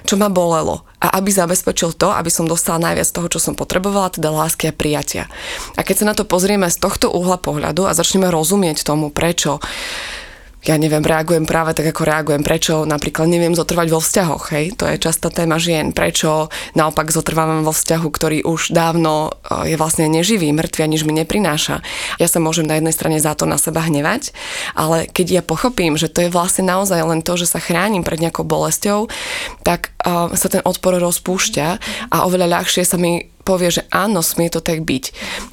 čo 0.08 0.16
ma 0.18 0.32
bolelo 0.32 0.88
a 1.06 1.22
aby 1.22 1.30
zabezpečil 1.30 1.94
to, 1.94 2.10
aby 2.10 2.34
som 2.34 2.50
dostala 2.50 2.92
najviac 2.92 3.06
toho, 3.14 3.28
čo 3.30 3.40
som 3.40 3.54
potrebovala, 3.54 4.16
teda 4.16 4.34
lásky 4.34 4.72
a 4.72 4.74
prijatia. 4.74 5.30
A 5.78 5.86
keď 5.86 5.96
sa 6.02 6.06
na 6.10 6.16
to 6.18 6.26
pozrieme 6.26 6.66
z 6.66 6.82
tohto 6.82 7.14
uhla 7.14 7.38
pohľadu 7.38 7.86
a 7.86 7.94
začneme 7.94 8.32
rozumieť 8.34 8.82
tomu, 8.82 9.14
prečo 9.14 9.62
ja 10.66 10.82
neviem, 10.82 11.06
reagujem 11.06 11.46
práve 11.46 11.78
tak, 11.78 11.94
ako 11.94 12.02
reagujem. 12.04 12.42
Prečo 12.42 12.90
napríklad 12.90 13.30
neviem 13.30 13.54
zotrvať 13.54 13.88
vo 13.94 14.02
vzťahoch, 14.02 14.44
hej? 14.58 14.74
To 14.82 14.90
je 14.90 14.98
častá 14.98 15.30
téma 15.30 15.62
žien. 15.62 15.94
Prečo 15.94 16.50
naopak 16.74 17.14
zotrvávam 17.14 17.62
vo 17.62 17.70
vzťahu, 17.70 18.08
ktorý 18.10 18.38
už 18.42 18.74
dávno 18.74 19.30
e, 19.46 19.74
je 19.74 19.76
vlastne 19.78 20.10
neživý, 20.10 20.50
mŕtvy 20.50 20.82
a 20.82 20.92
nič 20.92 21.06
mi 21.06 21.14
neprináša. 21.14 21.86
Ja 22.18 22.28
sa 22.28 22.42
môžem 22.42 22.66
na 22.66 22.82
jednej 22.82 22.98
strane 22.98 23.18
za 23.22 23.38
to 23.38 23.46
na 23.46 23.62
seba 23.62 23.86
hnevať, 23.86 24.34
ale 24.74 25.06
keď 25.06 25.28
ja 25.40 25.42
pochopím, 25.46 26.02
že 26.02 26.10
to 26.10 26.26
je 26.26 26.34
vlastne 26.34 26.66
naozaj 26.66 26.98
len 26.98 27.22
to, 27.22 27.38
že 27.38 27.46
sa 27.46 27.62
chránim 27.62 28.02
pred 28.02 28.18
nejakou 28.18 28.42
bolesťou, 28.42 29.06
tak 29.62 29.94
uh, 30.02 30.34
sa 30.34 30.48
ten 30.50 30.66
odpor 30.66 30.98
rozpúšťa 30.98 31.68
a 32.10 32.18
oveľa 32.26 32.62
ľahšie 32.62 32.82
sa 32.88 32.98
mi 32.98 33.35
povie, 33.46 33.70
že 33.70 33.86
áno, 33.94 34.26
smie 34.26 34.50
to 34.50 34.60
tak 34.60 34.82
byť. 34.82 35.04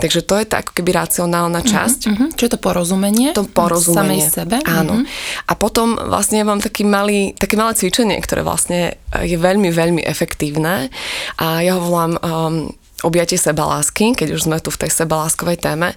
Takže 0.00 0.20
to 0.24 0.40
je 0.40 0.46
tak 0.48 0.72
keby 0.72 0.96
racionálna 0.96 1.60
mhm, 1.60 1.68
časť. 1.68 2.00
Uh-huh. 2.08 2.28
Čo 2.32 2.42
je 2.48 2.52
to 2.56 2.60
porozumenie? 2.60 3.36
To 3.36 3.44
porozumenie. 3.44 4.24
Samej 4.24 4.32
sebe. 4.32 4.56
Áno. 4.64 5.04
Uh-huh. 5.04 5.46
A 5.46 5.52
potom 5.54 6.00
vlastne 6.00 6.40
ja 6.40 6.46
mám 6.48 6.64
taký 6.64 6.88
malý, 6.88 7.36
také 7.36 7.60
malé 7.60 7.76
cvičenie, 7.76 8.16
ktoré 8.24 8.40
vlastne 8.40 8.96
je 9.20 9.36
veľmi, 9.36 9.68
veľmi 9.68 10.02
efektívne 10.02 10.88
a 11.36 11.60
ja 11.60 11.76
ho 11.76 11.84
volám 11.84 12.16
um, 12.16 12.72
objatie 13.04 13.36
sebalásky, 13.36 14.16
keď 14.16 14.38
už 14.38 14.48
sme 14.48 14.56
tu 14.62 14.72
v 14.72 14.80
tej 14.86 14.90
sebaláskovej 15.04 15.60
téme. 15.60 15.92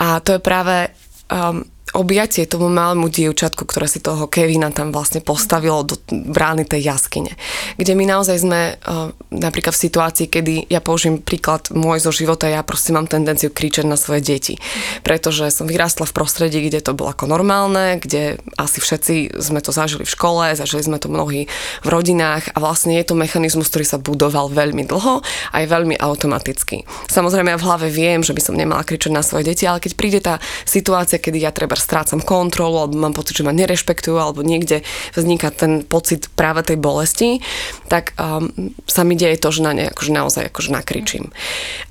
A 0.00 0.24
to 0.24 0.38
je 0.38 0.40
práve 0.40 0.88
um, 1.28 1.66
objatie 1.96 2.44
tomu 2.44 2.68
malému 2.68 3.08
dievčatku, 3.08 3.64
ktoré 3.64 3.88
si 3.88 4.02
toho 4.02 4.28
Kevina 4.28 4.68
tam 4.68 4.92
vlastne 4.92 5.24
postavilo 5.24 5.86
do 5.86 5.96
brány 6.10 6.68
tej 6.68 6.84
jaskyne. 6.84 7.32
Kde 7.80 7.92
my 7.96 8.04
naozaj 8.04 8.36
sme 8.44 8.60
uh, 8.76 9.10
napríklad 9.32 9.72
v 9.72 9.84
situácii, 9.88 10.26
kedy 10.28 10.52
ja 10.68 10.84
použijem 10.84 11.24
príklad 11.24 11.72
môj 11.72 12.04
zo 12.04 12.12
života, 12.12 12.44
ja 12.50 12.60
proste 12.60 12.92
mám 12.92 13.08
tendenciu 13.08 13.48
kričať 13.48 13.88
na 13.88 13.96
svoje 13.96 14.20
deti. 14.20 14.54
Pretože 15.00 15.48
som 15.48 15.64
vyrástla 15.64 16.04
v 16.04 16.12
prostredí, 16.12 16.60
kde 16.68 16.84
to 16.84 16.92
bolo 16.92 17.16
ako 17.16 17.24
normálne, 17.24 17.96
kde 17.96 18.36
asi 18.60 18.84
všetci 18.84 19.40
sme 19.40 19.64
to 19.64 19.72
zažili 19.72 20.04
v 20.04 20.12
škole, 20.12 20.44
zažili 20.52 20.84
sme 20.84 21.00
to 21.00 21.08
mnohí 21.08 21.48
v 21.80 21.88
rodinách 21.88 22.52
a 22.52 22.60
vlastne 22.60 23.00
je 23.00 23.08
to 23.08 23.16
mechanizmus, 23.16 23.72
ktorý 23.72 23.86
sa 23.88 23.96
budoval 23.96 24.52
veľmi 24.52 24.84
dlho 24.84 25.24
a 25.24 25.56
je 25.62 25.66
veľmi 25.66 25.96
automatický. 25.96 26.84
Samozrejme 27.08 27.54
ja 27.54 27.58
v 27.60 27.66
hlave 27.66 27.86
viem, 27.88 28.20
že 28.20 28.36
by 28.36 28.42
som 28.44 28.58
nemala 28.58 28.84
kričať 28.84 29.14
na 29.14 29.24
svoje 29.24 29.48
deti, 29.48 29.64
ale 29.64 29.80
keď 29.80 29.92
príde 29.96 30.20
tá 30.20 30.36
situácia, 30.68 31.22
kedy 31.22 31.46
ja 31.46 31.54
treba 31.54 31.77
strácam 31.80 32.20
kontrolu, 32.20 32.82
alebo 32.82 32.98
mám 32.98 33.14
pocit, 33.14 33.38
že 33.40 33.46
ma 33.46 33.54
nerešpektujú, 33.54 34.18
alebo 34.18 34.42
niekde 34.42 34.82
vzniká 35.14 35.54
ten 35.54 35.86
pocit 35.86 36.28
práve 36.34 36.66
tej 36.66 36.78
bolesti, 36.78 37.40
tak 37.86 38.12
um, 38.18 38.50
sa 38.84 39.02
mi 39.06 39.14
deje 39.14 39.38
to, 39.38 39.54
že 39.54 39.64
na 39.64 39.72
ne 39.72 39.84
akože 39.90 40.10
naozaj 40.12 40.50
akože 40.50 40.70
nakričím. 40.74 41.30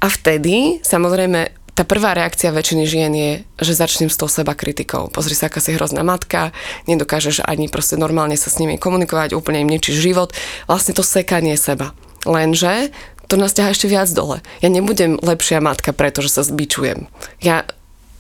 A 0.04 0.12
vtedy, 0.12 0.84
samozrejme, 0.84 1.68
tá 1.78 1.86
prvá 1.86 2.18
reakcia 2.18 2.50
väčšiny 2.50 2.84
žien 2.90 3.14
je, 3.14 3.32
že 3.62 3.78
začnem 3.78 4.10
s 4.10 4.18
tou 4.18 4.26
seba 4.26 4.58
kritikou. 4.58 5.14
Pozri 5.14 5.38
sa, 5.38 5.46
aká 5.46 5.62
si 5.62 5.78
hrozná 5.78 6.02
matka, 6.02 6.50
nedokážeš 6.90 7.46
ani 7.46 7.70
proste 7.70 8.02
normálne 8.02 8.34
sa 8.34 8.50
s 8.50 8.58
nimi 8.58 8.82
komunikovať, 8.82 9.38
úplne 9.38 9.62
im 9.62 9.70
ničí 9.70 9.94
život. 9.94 10.34
Vlastne 10.66 10.98
to 10.98 11.06
sekanie 11.06 11.54
seba. 11.54 11.94
Lenže 12.26 12.90
to 13.30 13.38
nás 13.38 13.54
ťaha 13.54 13.78
ešte 13.78 13.86
viac 13.86 14.10
dole. 14.10 14.42
Ja 14.66 14.74
nebudem 14.74 15.22
lepšia 15.22 15.62
matka, 15.62 15.94
pretože 15.94 16.34
sa 16.34 16.42
zbičujem. 16.42 17.06
Ja 17.46 17.70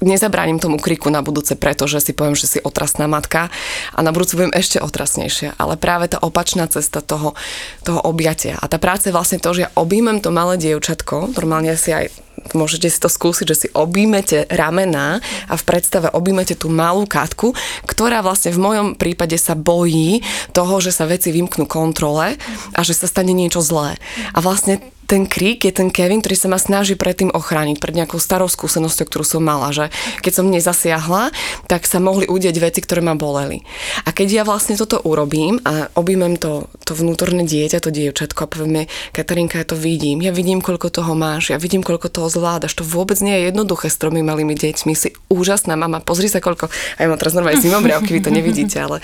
nezabránim 0.01 0.61
tomu 0.61 0.77
kriku 0.77 1.09
na 1.09 1.25
budúce, 1.25 1.57
pretože 1.57 2.01
si 2.01 2.13
poviem, 2.13 2.37
že 2.37 2.45
si 2.45 2.59
otrasná 2.61 3.09
matka 3.09 3.49
a 3.93 3.99
na 4.05 4.13
budúce 4.13 4.37
budem 4.37 4.53
ešte 4.53 4.77
otrasnejšia. 4.77 5.57
Ale 5.57 5.79
práve 5.79 6.11
tá 6.11 6.21
opačná 6.21 6.69
cesta 6.69 7.01
toho, 7.01 7.33
toho 7.81 8.01
objatia. 8.05 8.57
A 8.61 8.69
tá 8.69 8.77
práca 8.77 9.09
je 9.09 9.15
vlastne 9.15 9.41
to, 9.41 9.53
že 9.57 9.67
ja 9.67 9.73
objímem 9.73 10.21
to 10.21 10.29
malé 10.29 10.57
dievčatko, 10.61 11.33
normálne 11.33 11.73
si 11.73 11.93
aj 11.93 12.13
môžete 12.53 12.87
si 12.87 12.99
to 13.01 13.09
skúsiť, 13.09 13.45
že 13.49 13.59
si 13.65 13.67
objímete 13.73 14.45
ramená 14.47 15.19
a 15.49 15.53
v 15.57 15.63
predstave 15.67 16.07
objímete 16.13 16.53
tú 16.53 16.69
malú 16.69 17.09
katku, 17.09 17.51
ktorá 17.89 18.21
vlastne 18.21 18.53
v 18.53 18.61
mojom 18.61 18.87
prípade 18.95 19.35
sa 19.35 19.57
bojí 19.57 20.21
toho, 20.53 20.79
že 20.79 20.93
sa 20.93 21.09
veci 21.09 21.33
vymknú 21.33 21.65
kontrole 21.65 22.37
a 22.71 22.79
že 22.85 22.93
sa 22.93 23.09
stane 23.09 23.33
niečo 23.33 23.59
zlé. 23.59 23.97
A 24.31 24.39
vlastne 24.39 24.79
ten 25.07 25.23
krík 25.23 25.63
je 25.63 25.71
ten 25.71 25.87
Kevin, 25.87 26.19
ktorý 26.19 26.35
sa 26.35 26.51
ma 26.51 26.59
snaží 26.59 26.99
predtým 26.99 27.31
ochrániť, 27.31 27.79
pred 27.79 27.95
nejakou 27.95 28.19
starou 28.19 28.51
skúsenosťou, 28.51 29.07
ktorú 29.07 29.23
som 29.23 29.39
mala, 29.39 29.71
že 29.71 29.87
keď 30.19 30.33
som 30.35 30.51
nezasiahla, 30.51 31.31
tak 31.71 31.87
sa 31.87 32.03
mohli 32.03 32.27
udieť 32.27 32.55
veci, 32.59 32.83
ktoré 32.83 32.99
ma 32.99 33.15
boleli. 33.15 33.63
A 34.03 34.11
keď 34.11 34.27
ja 34.27 34.43
vlastne 34.43 34.75
toto 34.75 34.99
urobím 34.99 35.63
a 35.63 35.87
objmem 35.95 36.35
to, 36.35 36.67
to 36.83 36.91
vnútorné 36.91 37.47
dieťa, 37.47 37.79
to 37.79 37.89
dievčatko 37.89 38.45
a 38.45 38.51
poviem 38.51 38.71
mi, 38.71 38.83
Katarinka, 39.15 39.63
ja 39.63 39.65
to 39.65 39.79
vidím, 39.79 40.19
ja 40.19 40.35
vidím, 40.35 40.59
koľko 40.59 40.91
toho 40.91 41.15
máš, 41.15 41.55
ja 41.55 41.57
vidím, 41.57 41.87
koľko 41.87 42.11
toho 42.11 42.27
zvládaš, 42.27 42.75
to 42.75 42.83
vôbec 42.83 43.15
nie 43.23 43.33
je 43.39 43.47
jednoduché 43.49 43.87
s 43.87 43.95
tromi 43.95 44.19
malými 44.19 44.59
deťmi, 44.59 44.91
si 44.91 45.15
úžasná 45.31 45.79
mama, 45.79 46.03
pozri 46.03 46.27
sa, 46.27 46.43
koľko, 46.43 46.67
aj 46.99 47.07
mám 47.07 47.15
teraz 47.15 47.31
normálne 47.31 47.63
zimobriavky, 47.63 48.11
vy 48.11 48.21
to 48.27 48.31
nevidíte, 48.35 48.75
ale 48.75 48.99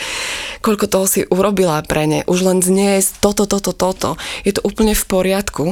koľko 0.59 0.85
toho 0.91 1.05
si 1.07 1.23
urobila 1.31 1.79
pre 1.87 2.03
ne, 2.11 2.19
už 2.27 2.43
len 2.43 2.59
zniesť 2.59 3.23
toto, 3.23 3.47
toto, 3.47 3.71
toto, 3.71 4.19
je 4.43 4.51
to 4.51 4.59
úplne 4.67 4.91
v 4.91 5.03
poriadku 5.07 5.71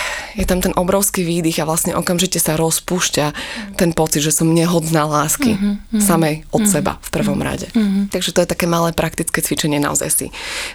je 0.35 0.45
tam 0.47 0.63
ten 0.63 0.71
obrovský 0.75 1.27
výdych 1.27 1.59
a 1.61 1.67
vlastne 1.67 1.93
okamžite 1.97 2.39
sa 2.39 2.55
rozpúšťa 2.55 3.25
ten 3.75 3.91
pocit, 3.91 4.23
že 4.23 4.31
som 4.31 4.47
nehodná 4.47 5.03
lásky 5.03 5.57
mm-hmm, 5.57 5.99
samej 5.99 6.47
od 6.51 6.63
mm-hmm, 6.63 6.71
seba 6.71 6.97
v 7.03 7.09
prvom 7.11 7.39
mm-hmm, 7.39 7.47
rade. 7.47 7.67
Mm-hmm. 7.73 8.03
Takže 8.13 8.31
to 8.31 8.39
je 8.43 8.51
také 8.51 8.65
malé 8.69 8.95
praktické 8.95 9.43
cvičenie 9.43 9.81
naozaj 9.81 10.09
si. 10.09 10.27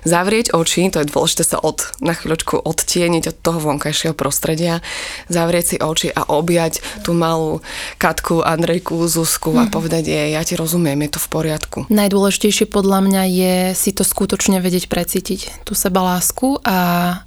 Zavrieť 0.04 0.52
oči, 0.52 0.88
to 0.92 1.00
je 1.00 1.08
dôležité 1.08 1.42
sa 1.46 1.58
od, 1.60 1.82
na 2.04 2.12
chvíľočku 2.12 2.60
odtieniť 2.60 3.24
od 3.32 3.36
toho 3.40 3.58
vonkajšieho 3.62 4.12
prostredia, 4.12 4.84
zavrieť 5.32 5.64
si 5.64 5.76
oči 5.80 6.08
a 6.12 6.28
objať 6.28 6.84
tú 7.06 7.16
malú 7.16 7.64
Katku, 7.96 8.44
Andrejku, 8.44 8.98
Zuzku 9.08 9.56
mm-hmm. 9.56 9.68
a 9.68 9.72
povedať 9.72 10.04
jej, 10.10 10.28
ja 10.36 10.42
ti 10.44 10.58
rozumiem, 10.58 11.00
je 11.08 11.16
to 11.16 11.20
v 11.22 11.28
poriadku. 11.32 11.78
Najdôležitejšie 11.88 12.68
podľa 12.68 13.00
mňa 13.06 13.22
je 13.30 13.54
si 13.72 13.90
to 13.96 14.04
skutočne 14.04 14.60
vedieť 14.60 14.90
precítiť, 14.90 15.64
tú 15.64 15.72
seba 15.72 16.02
lásku 16.02 16.60
a 16.66 16.78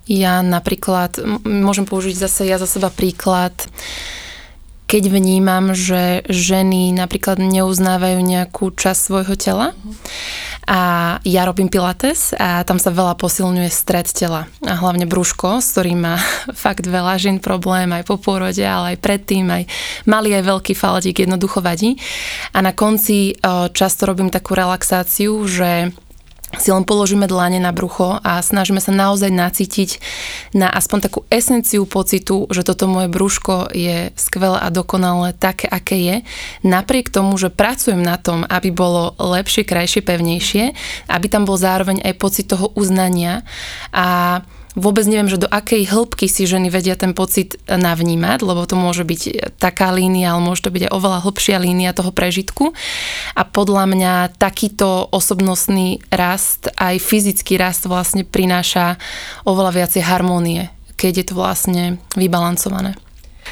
ja 0.05 0.43
napríklad 0.43 1.17
môžem 1.43 1.87
použiť 1.87 2.18
zase 2.19 2.43
ja 2.45 2.59
za 2.59 2.67
seba 2.67 2.91
príklad, 2.91 3.55
keď 4.89 5.13
vnímam, 5.13 5.77
že 5.77 6.25
ženy 6.25 6.89
napríklad 6.97 7.37
neuznávajú 7.37 8.19
nejakú 8.25 8.73
časť 8.73 8.99
svojho 8.99 9.35
tela 9.37 9.77
a 10.65 10.81
ja 11.21 11.45
robím 11.45 11.69
pilates 11.69 12.33
a 12.33 12.65
tam 12.65 12.81
sa 12.81 12.89
veľa 12.89 13.13
posilňuje 13.13 13.69
stred 13.69 14.09
tela 14.09 14.49
a 14.65 14.73
hlavne 14.73 15.05
brúško, 15.05 15.61
s 15.61 15.77
ktorým 15.77 16.09
má 16.09 16.17
fakt 16.65 16.89
veľa 16.89 17.21
žien 17.21 17.37
problém 17.37 17.93
aj 17.93 18.09
po 18.09 18.17
pôrode, 18.17 18.65
ale 18.65 18.97
aj 18.97 19.01
predtým, 19.01 19.45
aj 19.45 19.63
malý 20.09 20.41
aj 20.41 20.57
veľký 20.57 20.73
faldík 20.73 21.21
jednoducho 21.21 21.61
vadí. 21.61 21.93
A 22.57 22.65
na 22.65 22.73
konci 22.73 23.37
často 23.77 24.09
robím 24.09 24.33
takú 24.33 24.57
relaxáciu, 24.57 25.37
že 25.45 25.93
si 26.57 26.73
len 26.73 26.81
položíme 26.81 27.29
dlane 27.29 27.61
na 27.61 27.69
brucho 27.69 28.17
a 28.25 28.41
snažíme 28.41 28.81
sa 28.81 28.89
naozaj 28.89 29.29
nacítiť 29.29 29.89
na 30.57 30.65
aspoň 30.73 30.97
takú 31.05 31.19
esenciu 31.29 31.85
pocitu, 31.85 32.49
že 32.49 32.65
toto 32.65 32.89
moje 32.89 33.05
brúško 33.05 33.69
je 33.69 34.09
skvelé 34.17 34.57
a 34.57 34.73
dokonalé 34.73 35.37
také, 35.37 35.69
aké 35.69 35.97
je. 36.01 36.15
Napriek 36.65 37.13
tomu, 37.13 37.37
že 37.37 37.53
pracujem 37.53 38.01
na 38.01 38.17
tom, 38.17 38.49
aby 38.49 38.73
bolo 38.73 39.13
lepšie, 39.21 39.61
krajšie, 39.61 40.01
pevnejšie, 40.01 40.73
aby 41.05 41.25
tam 41.29 41.45
bol 41.45 41.59
zároveň 41.59 42.01
aj 42.01 42.13
pocit 42.17 42.49
toho 42.49 42.73
uznania 42.73 43.45
a 43.93 44.41
vôbec 44.79 45.05
neviem, 45.05 45.27
že 45.27 45.37
do 45.37 45.51
akej 45.51 45.85
hĺbky 45.85 46.25
si 46.31 46.47
ženy 46.47 46.71
vedia 46.71 46.95
ten 46.95 47.11
pocit 47.13 47.59
navnímať, 47.67 48.39
lebo 48.41 48.63
to 48.65 48.79
môže 48.79 49.03
byť 49.03 49.53
taká 49.59 49.91
línia, 49.93 50.33
ale 50.33 50.41
môže 50.41 50.65
to 50.65 50.73
byť 50.73 50.89
aj 50.89 50.95
oveľa 50.95 51.19
hlbšia 51.27 51.57
línia 51.59 51.91
toho 51.93 52.09
prežitku. 52.15 52.71
A 53.35 53.41
podľa 53.43 53.85
mňa 53.91 54.13
takýto 54.39 55.11
osobnostný 55.11 56.01
rast, 56.09 56.71
aj 56.79 56.97
fyzický 57.03 57.59
rast 57.59 57.85
vlastne 57.85 58.23
prináša 58.23 58.97
oveľa 59.43 59.83
viacej 59.83 60.03
harmónie, 60.07 60.71
keď 60.95 61.13
je 61.21 61.25
to 61.29 61.33
vlastne 61.35 61.83
vybalancované. 62.15 62.95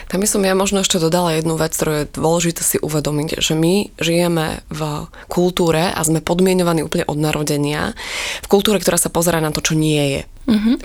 Tam 0.05 0.21
by 0.21 0.29
som 0.29 0.45
ja 0.45 0.53
možno 0.53 0.85
ešte 0.85 1.01
dodala 1.01 1.33
jednu 1.33 1.57
vec, 1.57 1.73
ktorú 1.73 2.05
je 2.05 2.11
dôležité 2.13 2.61
si 2.61 2.77
uvedomiť, 2.77 3.41
že 3.41 3.57
my 3.57 3.97
žijeme 3.97 4.61
v 4.69 4.81
kultúre 5.25 5.89
a 5.89 5.99
sme 6.05 6.21
podmienovaní 6.21 6.85
úplne 6.85 7.09
od 7.09 7.17
narodenia, 7.17 7.97
v 8.45 8.47
kultúre, 8.47 8.77
ktorá 8.77 9.01
sa 9.01 9.09
pozera 9.09 9.41
na 9.41 9.49
to, 9.49 9.59
čo 9.65 9.73
nie 9.73 10.21
je. 10.21 10.21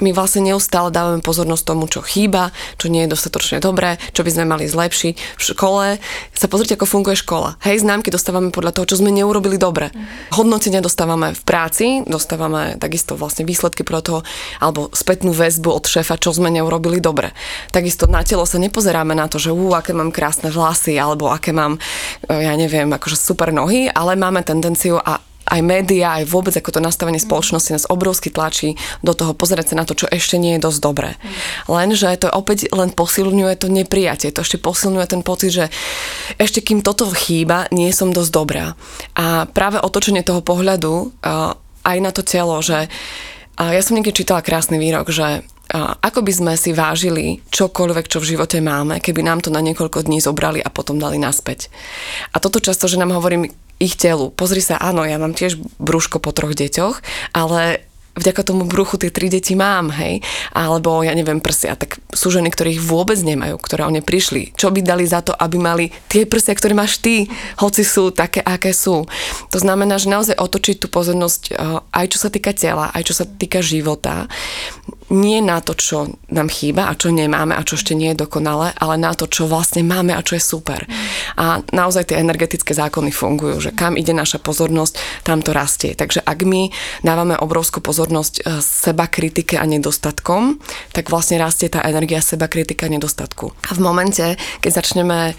My 0.02 0.11
vlastne 0.11 0.42
neustále 0.42 0.90
dávame 0.90 1.23
pozornosť 1.23 1.64
tomu, 1.64 1.87
čo 1.87 2.02
chýba, 2.02 2.50
čo 2.83 2.90
nie 2.90 3.07
je 3.07 3.14
dostatočne 3.14 3.62
dobré, 3.62 4.02
čo 4.11 4.26
by 4.26 4.31
sme 4.35 4.45
mali 4.50 4.66
zlepšiť. 4.66 5.38
V 5.38 5.42
škole 5.54 6.02
sa 6.35 6.47
pozrite, 6.50 6.75
ako 6.75 6.90
funguje 6.90 7.14
škola. 7.14 7.54
Hej, 7.62 7.87
známky 7.87 8.11
dostávame 8.11 8.50
podľa 8.50 8.75
toho, 8.75 8.90
čo 8.90 8.99
sme 8.99 9.14
neurobili 9.14 9.62
dobre. 9.62 9.95
Mm-hmm. 9.95 10.35
Hodnotenia 10.35 10.83
dostávame 10.83 11.31
v 11.38 11.42
práci, 11.47 12.02
dostávame 12.02 12.75
takisto 12.83 13.14
vlastne 13.14 13.47
výsledky 13.47 13.87
podľa 13.87 14.02
toho, 14.02 14.21
alebo 14.59 14.90
spätnú 14.90 15.31
väzbu 15.31 15.71
od 15.71 15.87
šéfa, 15.87 16.19
čo 16.19 16.35
sme 16.35 16.50
neurobili 16.50 16.99
dobre. 16.99 17.31
Takisto 17.71 18.11
na 18.11 18.26
telo 18.26 18.42
sa 18.42 18.59
nepozeráme 18.59 19.14
na 19.14 19.31
to, 19.31 19.38
že 19.38 19.54
ú, 19.54 19.78
aké 19.78 19.95
mám 19.95 20.11
krásne 20.11 20.50
vlasy, 20.50 20.99
alebo 20.99 21.31
aké 21.31 21.54
mám, 21.54 21.78
ja 22.26 22.59
neviem, 22.59 22.90
akože 22.90 23.14
super 23.14 23.54
nohy, 23.54 23.87
ale 23.87 24.19
máme 24.19 24.42
tendenciu 24.42 24.99
a 24.99 25.23
aj 25.53 25.61
média, 25.61 26.17
aj 26.17 26.25
vôbec 26.33 26.57
ako 26.57 26.73
to 26.73 26.81
nastavenie 26.81 27.21
spoločnosti 27.21 27.77
nás 27.77 27.85
obrovsky 27.93 28.33
tlačí 28.33 28.81
do 29.05 29.13
toho 29.13 29.37
pozerať 29.37 29.77
sa 29.77 29.79
na 29.79 29.85
to, 29.85 29.93
čo 29.93 30.09
ešte 30.09 30.41
nie 30.41 30.57
je 30.57 30.65
dosť 30.65 30.81
dobré. 30.81 31.21
Lenže 31.69 32.09
to 32.17 32.33
opäť 32.33 32.73
len 32.73 32.89
posilňuje 32.89 33.61
to 33.61 33.69
neprijatie, 33.69 34.33
to 34.33 34.41
ešte 34.41 34.57
posilňuje 34.57 35.07
ten 35.13 35.21
pocit, 35.21 35.53
že 35.53 35.65
ešte 36.41 36.65
kým 36.65 36.81
toto 36.81 37.05
chýba, 37.13 37.69
nie 37.69 37.93
som 37.93 38.17
dosť 38.17 38.33
dobrá. 38.33 38.73
A 39.13 39.45
práve 39.45 39.77
otočenie 39.77 40.25
toho 40.25 40.41
pohľadu 40.41 41.13
aj 41.85 41.99
na 42.01 42.11
to 42.17 42.25
telo, 42.25 42.57
že 42.65 42.89
ja 43.61 43.81
som 43.85 43.93
niekde 43.93 44.17
čítala 44.17 44.41
krásny 44.41 44.81
výrok, 44.81 45.13
že 45.13 45.45
ako 45.77 46.21
by 46.21 46.33
sme 46.37 46.53
si 46.57 46.77
vážili 46.77 47.41
čokoľvek, 47.49 48.05
čo 48.05 48.21
v 48.21 48.37
živote 48.37 48.61
máme, 48.61 49.01
keby 49.01 49.25
nám 49.25 49.41
to 49.41 49.49
na 49.49 49.65
niekoľko 49.65 50.05
dní 50.05 50.21
zobrali 50.21 50.61
a 50.61 50.69
potom 50.69 51.01
dali 51.01 51.17
naspäť. 51.17 51.73
A 52.37 52.41
toto 52.45 52.61
často, 52.61 52.89
že 52.89 53.01
nám 53.01 53.17
hovorím 53.17 53.49
ich 53.83 53.99
telu. 53.99 54.31
Pozri 54.31 54.62
sa, 54.62 54.79
áno, 54.79 55.03
ja 55.03 55.19
mám 55.19 55.35
tiež 55.35 55.59
brúško 55.83 56.23
po 56.23 56.31
troch 56.31 56.55
deťoch, 56.55 57.03
ale 57.35 57.83
vďaka 58.12 58.45
tomu 58.45 58.69
bruchu 58.69 59.01
tie 59.01 59.09
tri 59.09 59.33
deti 59.33 59.57
mám, 59.57 59.89
hej, 59.89 60.21
alebo 60.53 61.01
ja 61.01 61.17
neviem 61.17 61.41
prsia, 61.41 61.73
tak 61.73 61.97
sú 62.12 62.29
ženy, 62.29 62.53
ktoré 62.53 62.77
ich 62.77 62.85
vôbec 62.85 63.17
nemajú, 63.17 63.57
ktoré 63.57 63.89
o 63.89 63.93
ne 63.93 64.05
prišli. 64.05 64.53
Čo 64.53 64.69
by 64.69 64.85
dali 64.85 65.09
za 65.09 65.25
to, 65.25 65.33
aby 65.33 65.57
mali 65.57 65.89
tie 66.12 66.29
prsia, 66.29 66.53
ktoré 66.53 66.77
máš 66.77 67.01
ty, 67.01 67.33
hoci 67.57 67.83
sú 67.83 68.12
také, 68.12 68.45
aké 68.45 68.77
sú. 68.77 69.09
To 69.49 69.59
znamená, 69.59 69.97
že 69.97 70.12
naozaj 70.12 70.37
otočiť 70.37 70.77
tú 70.85 70.87
pozornosť 70.93 71.43
eh, 71.53 71.57
aj 71.81 72.07
čo 72.12 72.19
sa 72.21 72.29
týka 72.29 72.53
tela, 72.53 72.93
aj 72.93 73.03
čo 73.09 73.15
sa 73.17 73.25
týka 73.25 73.65
života 73.65 74.29
nie 75.12 75.45
na 75.45 75.61
to, 75.61 75.76
čo 75.76 76.09
nám 76.33 76.49
chýba 76.49 76.88
a 76.88 76.97
čo 76.97 77.12
nemáme 77.12 77.52
a 77.52 77.62
čo 77.62 77.76
ešte 77.76 77.92
nie 77.92 78.16
je 78.16 78.25
dokonalé, 78.25 78.73
ale 78.81 78.97
na 78.97 79.12
to, 79.12 79.28
čo 79.28 79.45
vlastne 79.45 79.85
máme 79.85 80.16
a 80.16 80.25
čo 80.25 80.40
je 80.40 80.42
super. 80.42 80.81
A 81.37 81.61
naozaj 81.71 82.11
tie 82.11 82.19
energetické 82.19 82.73
zákony 82.73 83.12
fungujú, 83.12 83.69
že 83.69 83.71
kam 83.76 84.00
ide 84.00 84.16
naša 84.16 84.40
pozornosť, 84.40 84.97
tam 85.23 85.45
to 85.45 85.52
rastie. 85.52 85.92
Takže 85.92 86.25
ak 86.25 86.38
my 86.49 86.73
dávame 87.04 87.37
obrovskú 87.37 87.85
pozornosť 87.85 88.35
e, 88.40 88.42
seba 88.64 89.04
kritike 89.07 89.61
a 89.61 89.69
nedostatkom, 89.69 90.57
tak 90.97 91.12
vlastne 91.12 91.37
rastie 91.37 91.69
tá 91.69 91.85
energia 91.85 92.25
seba 92.25 92.49
kritika 92.49 92.88
a 92.88 92.95
nedostatku. 92.97 93.52
A 93.69 93.71
v 93.76 93.81
momente, 93.85 94.25
keď 94.64 94.81
začneme 94.81 95.37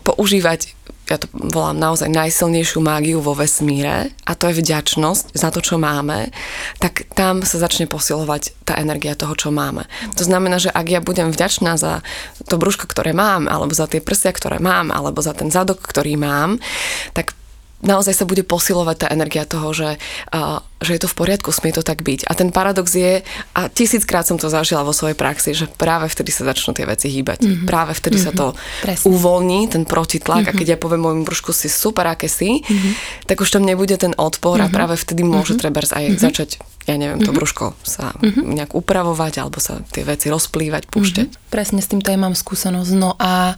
používať 0.00 0.72
ja 1.10 1.18
to 1.18 1.26
volám 1.34 1.74
naozaj 1.74 2.06
najsilnejšiu 2.06 2.78
mágiu 2.78 3.18
vo 3.18 3.34
vesmíre 3.34 4.14
a 4.22 4.32
to 4.38 4.46
je 4.48 4.62
vďačnosť 4.62 5.34
za 5.34 5.50
to, 5.50 5.58
čo 5.58 5.74
máme, 5.74 6.30
tak 6.78 7.10
tam 7.18 7.42
sa 7.42 7.58
začne 7.58 7.90
posilovať 7.90 8.54
tá 8.62 8.78
energia 8.78 9.18
toho, 9.18 9.34
čo 9.34 9.50
máme. 9.50 9.90
To 10.14 10.22
znamená, 10.22 10.62
že 10.62 10.70
ak 10.70 10.86
ja 10.86 11.00
budem 11.02 11.34
vďačná 11.34 11.74
za 11.74 12.06
to 12.46 12.62
brúško, 12.62 12.86
ktoré 12.86 13.10
mám, 13.10 13.50
alebo 13.50 13.74
za 13.74 13.90
tie 13.90 13.98
prsia, 13.98 14.30
ktoré 14.30 14.62
mám, 14.62 14.94
alebo 14.94 15.18
za 15.18 15.34
ten 15.34 15.50
zadok, 15.50 15.82
ktorý 15.82 16.14
mám, 16.14 16.62
tak 17.10 17.34
naozaj 17.80 18.14
sa 18.16 18.24
bude 18.28 18.44
posilovať 18.44 18.96
tá 19.04 19.06
energia 19.08 19.48
toho, 19.48 19.72
že, 19.72 19.96
uh, 20.32 20.60
že 20.80 20.96
je 20.96 21.00
to 21.04 21.08
v 21.08 21.16
poriadku, 21.16 21.48
smie 21.52 21.72
to 21.72 21.84
tak 21.84 22.04
byť. 22.04 22.28
A 22.28 22.32
ten 22.36 22.52
paradox 22.52 22.92
je, 22.92 23.24
a 23.56 23.60
tisíckrát 23.68 24.24
som 24.24 24.36
to 24.36 24.52
zažila 24.52 24.84
vo 24.84 24.92
svojej 24.92 25.16
praxi, 25.16 25.56
že 25.56 25.68
práve 25.68 26.08
vtedy 26.08 26.32
sa 26.32 26.48
začnú 26.48 26.76
tie 26.76 26.84
veci 26.84 27.08
hýbať. 27.08 27.40
Mm-hmm. 27.44 27.66
Práve 27.68 27.92
vtedy 27.96 28.20
mm-hmm. 28.20 28.36
sa 28.36 28.52
to 28.54 28.56
Presne. 28.84 29.06
uvoľní, 29.08 29.60
ten 29.72 29.84
protitlak 29.88 30.48
mm-hmm. 30.48 30.56
a 30.56 30.58
keď 30.60 30.66
ja 30.76 30.78
poviem 30.78 31.02
môjmu 31.04 31.22
brúšku 31.24 31.52
si 31.56 31.72
super, 31.72 32.08
aké 32.08 32.28
si, 32.28 32.60
mm-hmm. 32.60 33.24
tak 33.28 33.40
už 33.40 33.48
tam 33.48 33.64
nebude 33.64 33.96
ten 33.96 34.12
odpor 34.16 34.60
mm-hmm. 34.60 34.72
a 34.72 34.76
práve 34.76 34.94
vtedy 35.00 35.24
môže 35.24 35.56
mm-hmm. 35.56 35.60
treba 35.60 35.78
aj 35.80 36.04
mm-hmm. 36.04 36.20
začať 36.20 36.50
ja 36.88 36.96
neviem, 36.96 37.20
to 37.20 37.30
mm-hmm. 37.30 37.36
brúško 37.38 37.66
sa 37.84 38.16
mm-hmm. 38.18 38.56
nejak 38.56 38.72
upravovať 38.72 39.44
alebo 39.44 39.62
sa 39.62 39.84
tie 39.92 40.02
veci 40.02 40.32
rozplývať, 40.32 40.88
púšťať. 40.88 41.28
Mm-hmm. 41.28 41.52
Presne 41.52 41.80
s 41.84 41.90
týmto 41.92 42.08
aj 42.10 42.18
mám 42.18 42.34
skúsenosť. 42.34 42.92
No 42.96 43.14
a 43.20 43.54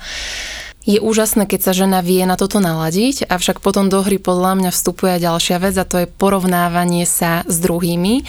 je 0.82 0.98
úžasné, 0.98 1.46
keď 1.46 1.60
sa 1.62 1.72
žena 1.72 2.02
vie 2.02 2.26
na 2.26 2.34
toto 2.34 2.58
naladiť, 2.58 3.30
avšak 3.30 3.62
potom 3.62 3.86
do 3.86 4.02
hry 4.02 4.18
podľa 4.18 4.58
mňa 4.58 4.70
vstupuje 4.74 5.22
ďalšia 5.22 5.62
vec 5.62 5.74
a 5.78 5.86
to 5.86 6.02
je 6.02 6.10
porovnávanie 6.10 7.06
sa 7.06 7.46
s 7.46 7.62
druhými. 7.62 8.26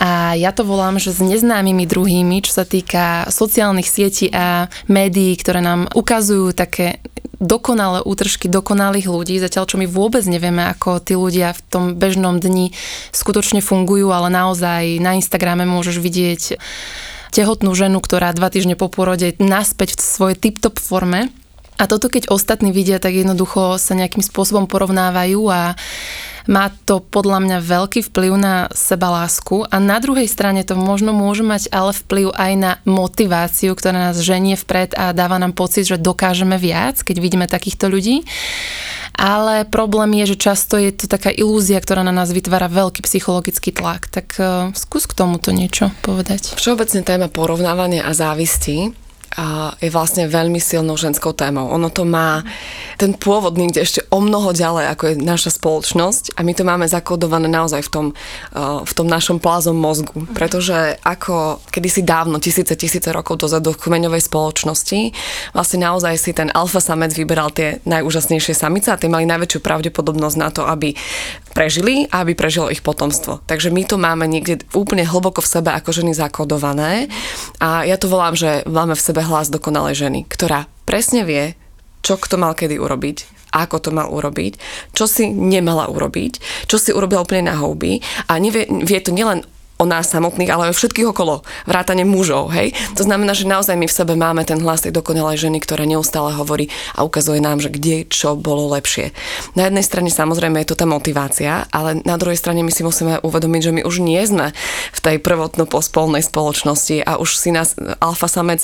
A 0.00 0.34
ja 0.34 0.50
to 0.56 0.64
volám, 0.64 0.96
že 0.96 1.12
s 1.12 1.20
neznámymi 1.20 1.84
druhými, 1.84 2.42
čo 2.42 2.58
sa 2.58 2.64
týka 2.64 3.28
sociálnych 3.28 3.86
sietí 3.86 4.32
a 4.32 4.72
médií, 4.88 5.36
ktoré 5.36 5.60
nám 5.60 5.86
ukazujú 5.92 6.56
také 6.56 7.04
dokonalé 7.38 8.00
útržky 8.02 8.48
dokonalých 8.48 9.06
ľudí, 9.06 9.36
zatiaľ 9.36 9.68
čo 9.68 9.76
my 9.76 9.84
vôbec 9.84 10.24
nevieme, 10.24 10.64
ako 10.72 11.02
tí 11.02 11.14
ľudia 11.14 11.52
v 11.52 11.60
tom 11.68 11.84
bežnom 11.98 12.40
dni 12.40 12.72
skutočne 13.12 13.60
fungujú, 13.60 14.10
ale 14.14 14.32
naozaj 14.32 14.96
na 15.02 15.18
Instagrame 15.18 15.68
môžeš 15.68 16.00
vidieť 16.00 16.56
tehotnú 17.36 17.74
ženu, 17.76 18.00
ktorá 18.00 18.32
dva 18.32 18.48
týždne 18.48 18.80
po 18.80 18.88
pôrode 18.88 19.36
naspäť 19.42 19.98
v 19.98 20.02
svojej 20.02 20.36
tip-top 20.40 20.80
forme 20.80 21.28
a 21.82 21.90
toto, 21.90 22.06
keď 22.06 22.30
ostatní 22.30 22.70
vidia, 22.70 23.02
tak 23.02 23.10
jednoducho 23.10 23.74
sa 23.74 23.98
nejakým 23.98 24.22
spôsobom 24.22 24.70
porovnávajú 24.70 25.50
a 25.50 25.74
má 26.46 26.70
to 26.86 27.02
podľa 27.02 27.38
mňa 27.42 27.58
veľký 27.58 28.06
vplyv 28.10 28.32
na 28.38 28.66
sebalásku 28.74 29.66
a 29.66 29.78
na 29.82 29.98
druhej 30.02 30.26
strane 30.26 30.62
to 30.66 30.78
možno 30.78 31.14
môže 31.14 31.42
mať 31.46 31.70
ale 31.70 31.94
vplyv 31.94 32.34
aj 32.34 32.52
na 32.58 32.72
motiváciu, 32.82 33.74
ktorá 33.74 34.10
nás 34.10 34.22
ženie 34.22 34.58
vpred 34.58 34.94
a 34.98 35.14
dáva 35.14 35.38
nám 35.42 35.54
pocit, 35.54 35.86
že 35.86 36.02
dokážeme 36.02 36.54
viac, 36.58 37.02
keď 37.02 37.16
vidíme 37.18 37.46
takýchto 37.46 37.90
ľudí. 37.90 38.26
Ale 39.12 39.68
problém 39.68 40.18
je, 40.24 40.34
že 40.34 40.40
často 40.40 40.80
je 40.80 40.90
to 40.90 41.06
taká 41.06 41.30
ilúzia, 41.30 41.78
ktorá 41.78 42.02
na 42.02 42.14
nás 42.14 42.32
vytvára 42.32 42.66
veľký 42.66 43.04
psychologický 43.04 43.70
tlak. 43.70 44.08
Tak 44.08 44.26
uh, 44.40 44.46
skús 44.72 45.04
k 45.04 45.14
tomuto 45.14 45.52
niečo 45.52 45.92
povedať. 46.00 46.56
Všeobecne 46.56 47.04
téma 47.04 47.28
porovnávania 47.28 48.08
a 48.08 48.16
závisti 48.16 48.96
je 49.80 49.88
vlastne 49.88 50.28
veľmi 50.28 50.60
silnou 50.60 50.94
ženskou 51.00 51.32
témou. 51.32 51.72
Ono 51.72 51.88
to 51.88 52.04
má 52.04 52.44
ten 53.00 53.16
pôvod 53.16 53.56
niekde 53.56 53.80
ešte 53.80 54.00
o 54.12 54.20
mnoho 54.20 54.52
ďalej, 54.52 54.92
ako 54.92 55.02
je 55.08 55.14
naša 55.18 55.50
spoločnosť 55.56 56.36
a 56.36 56.44
my 56.44 56.52
to 56.52 56.62
máme 56.62 56.84
zakodované 56.84 57.48
naozaj 57.48 57.88
v 57.88 57.90
tom, 57.90 58.06
v 58.84 58.92
tom 58.92 59.08
našom 59.08 59.40
plázom 59.40 59.74
mozgu. 59.74 60.28
Pretože 60.36 61.00
ako 61.00 61.64
kedysi 61.72 62.04
dávno, 62.04 62.38
tisíce, 62.38 62.76
tisíce 62.76 63.08
rokov 63.08 63.40
dozadu 63.40 63.72
v 63.72 63.80
kmeňovej 63.88 64.22
spoločnosti, 64.28 65.16
vlastne 65.56 65.78
naozaj 65.80 66.14
si 66.20 66.30
ten 66.36 66.52
alfa 66.52 66.84
samec 66.84 67.16
vyberal 67.16 67.48
tie 67.50 67.80
najúžasnejšie 67.88 68.52
samice 68.52 68.92
a 68.92 69.00
tie 69.00 69.08
mali 69.08 69.24
najväčšiu 69.24 69.64
pravdepodobnosť 69.64 70.36
na 70.36 70.48
to, 70.52 70.62
aby 70.68 70.92
prežili 71.56 72.04
a 72.12 72.20
aby 72.24 72.36
prežilo 72.36 72.68
ich 72.68 72.84
potomstvo. 72.84 73.40
Takže 73.48 73.72
my 73.72 73.82
to 73.88 73.96
máme 73.96 74.28
niekde 74.28 74.64
úplne 74.76 75.04
hlboko 75.04 75.40
v 75.40 75.48
sebe 75.48 75.70
ako 75.72 75.90
ženy 75.92 76.12
zakodované 76.12 77.08
a 77.58 77.84
ja 77.88 77.96
to 77.96 78.08
volám, 78.08 78.36
že 78.36 78.64
máme 78.68 78.92
v 78.92 79.02
sebe 79.02 79.21
hlas 79.24 79.48
dokonalej 79.48 79.94
ženy, 80.08 80.20
ktorá 80.26 80.66
presne 80.84 81.22
vie, 81.22 81.54
čo 82.02 82.18
kto 82.18 82.36
mal 82.36 82.58
kedy 82.58 82.76
urobiť, 82.76 83.42
ako 83.52 83.76
to 83.78 83.90
mal 83.92 84.08
urobiť, 84.08 84.58
čo 84.96 85.04
si 85.04 85.28
nemala 85.28 85.86
urobiť, 85.86 86.66
čo 86.66 86.80
si 86.80 86.90
urobila 86.90 87.22
úplne 87.22 87.52
na 87.52 87.60
houby 87.60 88.00
a 88.26 88.40
nevie, 88.40 88.66
vie 88.82 88.98
to 88.98 89.12
nielen 89.12 89.44
o 89.82 89.84
nás 89.84 90.06
samotných, 90.14 90.54
ale 90.54 90.70
aj 90.70 90.72
o 90.72 90.78
všetkých 90.78 91.10
okolo, 91.10 91.42
vrátane 91.66 92.06
mužov, 92.06 92.54
hej. 92.54 92.70
To 92.94 93.02
znamená, 93.02 93.34
že 93.34 93.50
naozaj 93.50 93.74
my 93.74 93.90
v 93.90 93.96
sebe 93.98 94.14
máme 94.14 94.46
ten 94.46 94.62
hlas 94.62 94.86
tej 94.86 94.94
dokonalej 94.94 95.50
ženy, 95.50 95.58
ktorá 95.58 95.82
neustále 95.82 96.30
hovorí 96.38 96.70
a 96.94 97.02
ukazuje 97.02 97.42
nám, 97.42 97.58
že 97.58 97.74
kde 97.74 98.06
čo 98.06 98.38
bolo 98.38 98.70
lepšie. 98.70 99.10
Na 99.58 99.66
jednej 99.66 99.82
strane 99.82 100.14
samozrejme 100.14 100.62
je 100.62 100.70
to 100.70 100.78
tá 100.78 100.86
motivácia, 100.86 101.66
ale 101.74 101.98
na 102.06 102.14
druhej 102.14 102.38
strane 102.38 102.62
my 102.62 102.70
si 102.70 102.86
musíme 102.86 103.18
uvedomiť, 103.26 103.60
že 103.66 103.74
my 103.74 103.82
už 103.82 103.96
nie 103.98 104.22
sme 104.22 104.54
v 104.94 105.00
tej 105.02 105.16
prvotno 105.18 105.66
pospolnej 105.66 106.22
spoločnosti 106.22 107.02
a 107.02 107.18
už 107.18 107.30
si 107.34 107.50
nás 107.50 107.74
alfa 107.98 108.30
samec, 108.30 108.62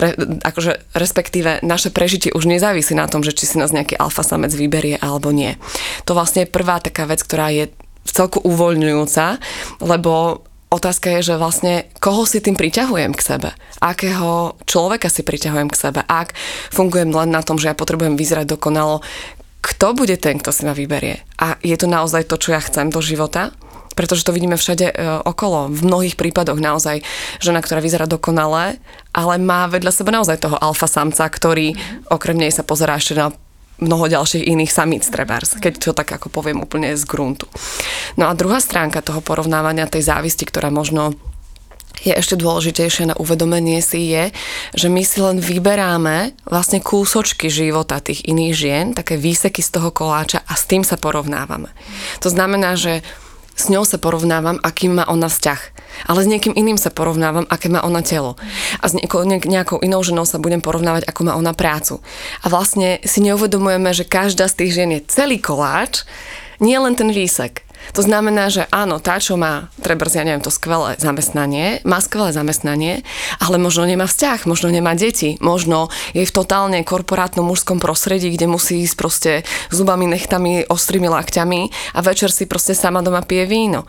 re, 0.00 0.16
akože 0.40 0.96
respektíve 0.96 1.60
naše 1.60 1.92
prežitie 1.92 2.32
už 2.32 2.48
nezávisí 2.48 2.96
na 2.96 3.10
tom, 3.10 3.20
že 3.20 3.36
či 3.36 3.44
si 3.44 3.56
nás 3.60 3.74
nejaký 3.74 3.98
alfa 3.98 4.24
samec 4.24 4.54
vyberie 4.54 4.96
alebo 4.96 5.34
nie. 5.34 5.58
To 6.06 6.16
vlastne 6.16 6.46
je 6.46 6.54
prvá 6.54 6.78
taká 6.78 7.04
vec, 7.04 7.20
ktorá 7.20 7.50
je 7.52 7.68
celku 8.12 8.38
uvoľňujúca, 8.42 9.40
lebo 9.84 10.44
otázka 10.68 11.08
je, 11.18 11.32
že 11.32 11.40
vlastne 11.40 11.88
koho 11.98 12.28
si 12.28 12.44
tým 12.44 12.54
priťahujem 12.54 13.12
k 13.16 13.22
sebe. 13.24 13.50
Akého 13.80 14.56
človeka 14.68 15.08
si 15.08 15.24
priťahujem 15.24 15.68
k 15.72 15.80
sebe. 15.80 16.00
Ak 16.04 16.36
fungujem 16.72 17.12
len 17.12 17.32
na 17.32 17.40
tom, 17.40 17.56
že 17.56 17.72
ja 17.72 17.76
potrebujem 17.76 18.16
vyzerať 18.16 18.56
dokonalo, 18.56 19.00
kto 19.58 19.92
bude 19.96 20.16
ten, 20.16 20.38
kto 20.38 20.54
si 20.54 20.62
ma 20.64 20.72
vyberie. 20.72 21.24
A 21.40 21.58
je 21.60 21.76
to 21.76 21.90
naozaj 21.90 22.24
to, 22.30 22.38
čo 22.38 22.54
ja 22.54 22.60
chcem 22.62 22.92
do 22.92 23.02
života? 23.02 23.52
pretože 23.98 24.22
to 24.22 24.30
vidíme 24.30 24.54
všade 24.54 24.94
e, 24.94 24.96
okolo. 25.26 25.74
V 25.74 25.82
mnohých 25.82 26.14
prípadoch 26.14 26.62
naozaj 26.62 27.02
žena, 27.42 27.58
ktorá 27.58 27.82
vyzerá 27.82 28.06
dokonale, 28.06 28.78
ale 29.10 29.34
má 29.42 29.66
vedľa 29.66 29.90
seba 29.90 30.14
naozaj 30.14 30.38
toho 30.38 30.54
alfa 30.54 30.86
samca, 30.86 31.26
ktorý 31.26 31.74
okrem 32.06 32.38
nej 32.38 32.54
sa 32.54 32.62
pozerá 32.62 32.94
ešte 32.94 33.18
na 33.18 33.34
mnoho 33.78 34.10
ďalších 34.10 34.46
iných 34.46 34.74
samíc 34.74 35.06
trebárs, 35.06 35.54
keď 35.58 35.72
to 35.78 35.92
tak 35.94 36.10
ako 36.10 36.30
poviem 36.30 36.62
úplne 36.62 36.94
z 36.98 37.04
gruntu. 37.06 37.46
No 38.18 38.26
a 38.26 38.34
druhá 38.34 38.58
stránka 38.58 39.02
toho 39.02 39.22
porovnávania 39.22 39.90
tej 39.90 40.06
závisti, 40.06 40.46
ktorá 40.46 40.70
možno 40.70 41.14
je 41.98 42.14
ešte 42.14 42.38
dôležitejšie 42.38 43.10
na 43.10 43.18
uvedomenie 43.18 43.82
si 43.82 44.14
je, 44.14 44.30
že 44.74 44.86
my 44.86 45.02
si 45.02 45.18
len 45.18 45.42
vyberáme 45.42 46.30
vlastne 46.46 46.78
kúsočky 46.78 47.50
života 47.50 47.98
tých 47.98 48.22
iných 48.22 48.54
žien, 48.54 48.86
také 48.94 49.18
výseky 49.18 49.58
z 49.58 49.70
toho 49.74 49.90
koláča 49.90 50.46
a 50.46 50.54
s 50.54 50.70
tým 50.70 50.86
sa 50.86 50.94
porovnávame. 50.94 51.74
To 52.22 52.30
znamená, 52.30 52.78
že 52.78 53.02
s 53.58 53.66
ňou 53.66 53.82
sa 53.82 53.98
porovnávam, 53.98 54.62
aký 54.62 54.86
má 54.86 55.02
ona 55.10 55.26
vzťah. 55.26 55.60
Ale 56.06 56.22
s 56.22 56.30
niekým 56.30 56.54
iným 56.54 56.78
sa 56.78 56.94
porovnávam, 56.94 57.42
aké 57.50 57.66
má 57.66 57.82
ona 57.82 58.06
telo. 58.06 58.38
A 58.78 58.86
s 58.86 58.94
nejakou, 58.94 59.26
nejakou 59.26 59.82
inou 59.82 59.98
ženou 60.06 60.22
sa 60.22 60.38
budem 60.38 60.62
porovnávať, 60.62 61.10
ako 61.10 61.20
má 61.26 61.34
ona 61.34 61.50
prácu. 61.50 61.98
A 62.40 62.46
vlastne 62.46 63.02
si 63.02 63.18
neuvedomujeme, 63.18 63.90
že 63.90 64.06
každá 64.06 64.46
z 64.46 64.62
tých 64.62 64.72
žien 64.78 64.90
je 64.94 65.10
celý 65.10 65.42
koláč, 65.42 66.06
nie 66.62 66.78
len 66.78 66.94
ten 66.94 67.10
výsek. 67.10 67.67
To 67.96 68.02
znamená, 68.04 68.52
že 68.52 68.68
áno, 68.68 69.00
tá, 69.00 69.18
čo 69.18 69.40
má, 69.40 69.72
treba, 69.80 70.06
ja 70.08 70.24
neviem, 70.26 70.44
to 70.44 70.52
skvelé 70.52 70.98
zamestnanie, 71.00 71.80
má 71.88 71.98
skvelé 71.98 72.30
zamestnanie, 72.34 73.06
ale 73.40 73.56
možno 73.56 73.88
nemá 73.88 74.04
vzťah, 74.04 74.44
možno 74.44 74.68
nemá 74.68 74.92
deti, 74.98 75.40
možno 75.40 75.88
je 76.12 76.24
v 76.26 76.34
totálne 76.34 76.80
korporátnom 76.84 77.46
mužskom 77.46 77.80
prostredí, 77.80 78.34
kde 78.34 78.46
musí 78.50 78.84
ísť 78.84 78.96
proste 78.98 79.32
zubami, 79.72 80.04
nechtami, 80.06 80.68
ostrými 80.68 81.08
lakťami 81.08 81.94
a 81.96 81.98
večer 82.04 82.28
si 82.28 82.44
proste 82.44 82.76
sama 82.76 83.00
doma 83.00 83.24
pije 83.24 83.44
víno. 83.48 83.88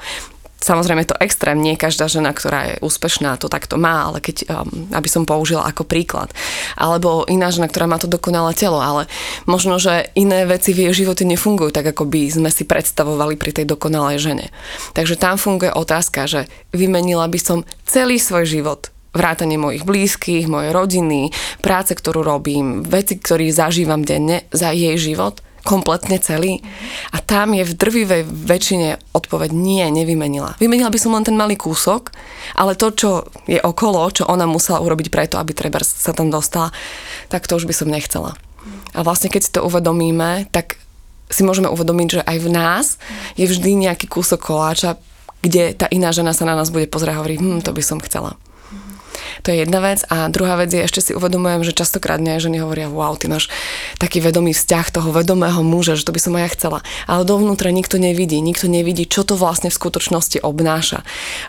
Samozrejme 0.59 1.07
to 1.07 1.15
extrém, 1.23 1.63
nie 1.63 1.79
každá 1.79 2.11
žena, 2.11 2.35
ktorá 2.35 2.75
je 2.75 2.75
úspešná, 2.83 3.39
to 3.39 3.47
takto 3.47 3.79
má, 3.79 4.11
ale 4.11 4.19
keď, 4.19 4.37
um, 4.51 4.91
aby 4.91 5.07
som 5.07 5.23
použila 5.23 5.63
ako 5.63 5.87
príklad. 5.87 6.35
Alebo 6.75 7.23
iná 7.31 7.47
žena, 7.47 7.71
ktorá 7.71 7.87
má 7.87 7.95
to 7.95 8.11
dokonalé 8.11 8.51
telo, 8.51 8.83
ale 8.83 9.07
možno, 9.47 9.79
že 9.79 10.11
iné 10.19 10.43
veci 10.43 10.75
v 10.75 10.91
jej 10.91 11.05
živote 11.07 11.23
nefungujú 11.23 11.71
tak, 11.71 11.95
ako 11.95 12.03
by 12.11 12.27
sme 12.27 12.49
si 12.51 12.67
predstavovali 12.67 13.39
pri 13.39 13.55
tej 13.55 13.65
dokonalej 13.71 14.17
žene. 14.19 14.45
Takže 14.91 15.15
tam 15.15 15.39
funguje 15.39 15.71
otázka, 15.71 16.27
že 16.27 16.51
vymenila 16.75 17.31
by 17.31 17.39
som 17.39 17.57
celý 17.87 18.19
svoj 18.19 18.43
život 18.43 18.91
vrátanie 19.09 19.57
mojich 19.57 19.89
blízkych, 19.89 20.45
mojej 20.45 20.69
rodiny, 20.69 21.33
práce, 21.65 21.97
ktorú 21.97 22.21
robím, 22.21 22.85
veci, 22.85 23.17
ktoré 23.17 23.49
zažívam 23.49 24.05
denne 24.05 24.45
za 24.53 24.69
jej 24.75 24.99
život– 24.99 25.41
kompletne 25.69 26.17
celý? 26.17 26.65
A 27.13 27.21
tam 27.21 27.53
je 27.53 27.61
v 27.61 27.77
drvivej 27.77 28.25
väčšine 28.25 29.13
odpoveď 29.13 29.53
nie, 29.53 29.85
nevymenila. 29.93 30.57
Vymenila 30.57 30.89
by 30.89 30.97
som 30.97 31.13
len 31.13 31.21
ten 31.21 31.37
malý 31.37 31.53
kúsok, 31.53 32.09
ale 32.57 32.73
to, 32.73 32.89
čo 32.89 33.09
je 33.45 33.61
okolo, 33.61 34.01
čo 34.09 34.25
ona 34.25 34.49
musela 34.49 34.81
urobiť 34.81 35.13
preto, 35.13 35.37
aby 35.37 35.53
treba 35.53 35.77
sa 35.85 36.09
tam 36.09 36.33
dostala, 36.33 36.73
tak 37.29 37.45
to 37.45 37.61
už 37.61 37.69
by 37.69 37.73
som 37.77 37.93
nechcela. 37.93 38.33
A 38.97 39.05
vlastne 39.05 39.29
keď 39.29 39.41
si 39.45 39.53
to 39.53 39.61
uvedomíme, 39.61 40.49
tak 40.49 40.81
si 41.29 41.45
môžeme 41.45 41.69
uvedomiť, 41.69 42.07
že 42.09 42.21
aj 42.25 42.37
v 42.41 42.49
nás 42.49 42.85
je 43.37 43.45
vždy 43.45 43.85
nejaký 43.85 44.09
kúsok 44.09 44.41
koláča, 44.41 44.97
kde 45.45 45.77
tá 45.77 45.85
iná 45.93 46.09
žena 46.09 46.33
sa 46.33 46.43
na 46.43 46.57
nás 46.57 46.73
bude 46.73 46.89
pozrieť 46.89 47.15
a 47.15 47.19
hovorí, 47.21 47.37
hm, 47.37 47.61
to 47.61 47.71
by 47.71 47.85
som 47.85 48.01
chcela. 48.01 48.35
To 49.43 49.51
je 49.51 49.63
jedna 49.63 49.79
vec. 49.81 50.05
A 50.11 50.29
druhá 50.29 50.59
vec 50.59 50.69
je, 50.71 50.83
ešte 50.83 51.01
si 51.01 51.11
uvedomujem, 51.17 51.65
že 51.65 51.73
častokrát 51.75 52.21
mňa 52.21 52.43
ženy 52.43 52.57
hovoria, 52.61 52.91
wow, 52.91 53.15
ty 53.17 53.31
máš 53.31 53.47
taký 53.97 54.21
vedomý 54.21 54.53
vzťah 54.53 54.85
toho 54.93 55.09
vedomého 55.11 55.61
muža, 55.65 55.95
že 55.95 56.05
to 56.05 56.15
by 56.15 56.21
som 56.21 56.35
aj 56.35 56.43
ja 56.45 56.49
chcela. 56.55 56.79
Ale 57.09 57.23
dovnútra 57.23 57.71
nikto 57.73 57.97
nevidí, 57.97 58.39
nikto 58.39 58.67
nevidí, 58.69 59.07
čo 59.07 59.23
to 59.23 59.39
vlastne 59.39 59.71
v 59.71 59.79
skutočnosti 59.79 60.43
obnáša. 60.43 61.03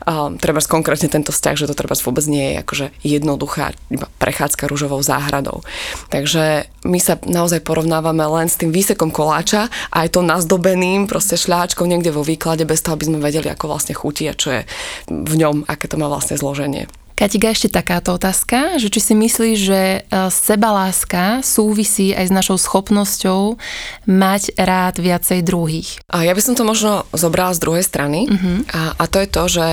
Um, 0.07 0.38
treba 0.38 0.62
konkrétne 0.62 1.11
tento 1.11 1.35
vzťah, 1.35 1.57
že 1.59 1.66
to 1.66 1.74
treba 1.74 1.98
vôbec 1.98 2.24
nie 2.31 2.55
je 2.55 2.57
akože 2.62 2.87
jednoduchá 3.03 3.74
iba 3.90 4.07
prechádzka 4.22 4.70
rúžovou 4.70 5.03
záhradou. 5.03 5.66
Takže 6.09 6.70
my 6.87 6.98
sa 7.03 7.18
naozaj 7.26 7.61
porovnávame 7.66 8.24
len 8.24 8.48
s 8.48 8.57
tým 8.57 8.72
výsekom 8.72 9.12
koláča 9.12 9.68
aj 9.92 10.16
to 10.16 10.24
nazdobeným 10.24 11.11
proste 11.11 11.37
šľáčkom 11.37 11.88
niekde 11.90 12.14
vo 12.14 12.24
výklade 12.24 12.64
bez 12.64 12.81
toho, 12.81 12.96
aby 12.96 13.09
sme 13.11 13.18
vedeli, 13.20 13.50
ako 13.50 13.68
vlastne 13.68 13.92
chutí 13.92 14.31
a 14.31 14.38
čo 14.38 14.55
je 14.55 14.62
v 15.11 15.35
ňom, 15.37 15.68
aké 15.68 15.90
to 15.90 16.00
má 16.00 16.09
vlastne 16.09 16.38
zloženie. 16.38 16.88
Katika, 17.20 17.52
ešte 17.52 17.68
takáto 17.68 18.16
otázka, 18.16 18.80
že 18.80 18.88
či 18.88 19.12
si 19.12 19.12
myslíš, 19.12 19.56
že 19.61 19.80
e, 20.00 20.00
sebaláska 20.33 21.44
súvisí 21.44 22.16
aj 22.16 22.26
s 22.26 22.33
našou 22.33 22.56
schopnosťou 22.56 23.61
mať 24.09 24.56
rád 24.56 25.04
viacej 25.04 25.44
druhých? 25.44 26.00
A 26.09 26.24
ja 26.24 26.33
by 26.33 26.40
som 26.40 26.56
to 26.56 26.64
možno 26.64 27.04
zobrala 27.12 27.52
z 27.52 27.61
druhej 27.61 27.85
strany 27.85 28.24
uh-huh. 28.24 28.64
a, 28.72 28.80
a 28.96 29.04
to 29.04 29.20
je 29.20 29.28
to, 29.28 29.42
že 29.52 29.66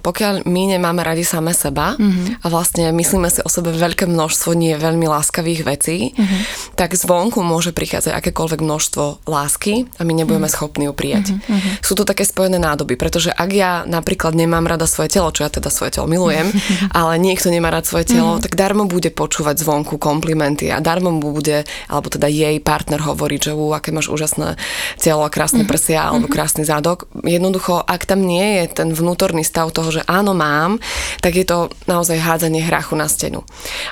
pokiaľ 0.00 0.48
my 0.48 0.62
nemáme 0.72 1.04
radi 1.04 1.28
same 1.28 1.52
seba 1.52 1.92
uh-huh. 2.00 2.40
a 2.40 2.46
vlastne 2.48 2.88
myslíme 2.88 3.28
si 3.28 3.44
o 3.44 3.52
sebe 3.52 3.76
veľké 3.76 4.08
množstvo 4.08 4.56
nie 4.56 4.72
veľmi 4.72 5.04
láskavých 5.04 5.60
vecí, 5.60 6.16
uh-huh. 6.16 6.40
tak 6.72 6.96
zvonku 6.96 7.44
môže 7.44 7.76
prichádzať 7.76 8.16
akékoľvek 8.16 8.64
množstvo 8.64 9.28
lásky 9.28 9.92
a 10.00 10.08
my 10.08 10.24
nebudeme 10.24 10.48
uh-huh. 10.48 10.56
schopní 10.56 10.88
ju 10.88 10.96
prijať. 10.96 11.36
Uh-huh. 11.36 11.84
Sú 11.84 12.00
to 12.00 12.08
také 12.08 12.24
spojené 12.24 12.56
nádoby, 12.56 12.96
pretože 12.96 13.28
ak 13.28 13.50
ja 13.52 13.84
napríklad 13.84 14.32
nemám 14.32 14.64
rada 14.64 14.88
svoje 14.88 15.12
telo, 15.12 15.28
čo 15.36 15.44
ja 15.44 15.52
teda 15.52 15.68
svoje 15.68 16.00
telo 16.00 16.08
milujem, 16.08 16.48
ale 16.94 17.18
niekto 17.18 17.50
nemá 17.50 17.74
rád 17.74 17.90
svoje 17.90 18.14
telo, 18.14 18.38
mm. 18.38 18.42
tak 18.46 18.54
darmo 18.54 18.86
bude 18.86 19.10
počúvať 19.10 19.58
zvonku 19.58 19.98
komplimenty 19.98 20.70
a 20.70 20.78
darmo 20.78 21.10
mu 21.10 21.34
bude, 21.34 21.66
alebo 21.90 22.06
teda 22.06 22.30
jej 22.30 22.62
partner 22.62 23.02
hovoriť, 23.02 23.50
že 23.50 23.52
u, 23.52 23.74
aké 23.74 23.90
máš 23.90 24.14
úžasné 24.14 24.54
telo 25.02 25.26
a 25.26 25.34
krásne 25.34 25.66
mm. 25.66 25.68
prsia 25.68 26.06
alebo 26.06 26.30
mm-hmm. 26.30 26.38
krásny 26.38 26.62
zadok. 26.62 27.10
Jednoducho, 27.26 27.82
ak 27.82 28.06
tam 28.06 28.22
nie 28.22 28.62
je 28.62 28.78
ten 28.78 28.94
vnútorný 28.94 29.42
stav 29.42 29.74
toho, 29.74 29.90
že 29.90 30.06
áno 30.06 30.38
mám, 30.38 30.78
tak 31.18 31.34
je 31.34 31.42
to 31.42 31.74
naozaj 31.90 32.14
hádzanie 32.14 32.62
hrachu 32.62 32.94
na 32.94 33.10
stenu. 33.10 33.42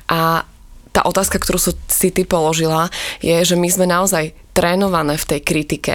A 0.06 0.46
tá 0.92 1.00
otázka, 1.02 1.40
ktorú 1.40 1.58
si 1.72 2.08
ty 2.12 2.22
položila, 2.22 2.92
je, 3.18 3.34
že 3.42 3.56
my 3.56 3.66
sme 3.66 3.88
naozaj 3.88 4.36
trénované 4.52 5.16
v 5.16 5.24
tej 5.24 5.40
kritike, 5.40 5.94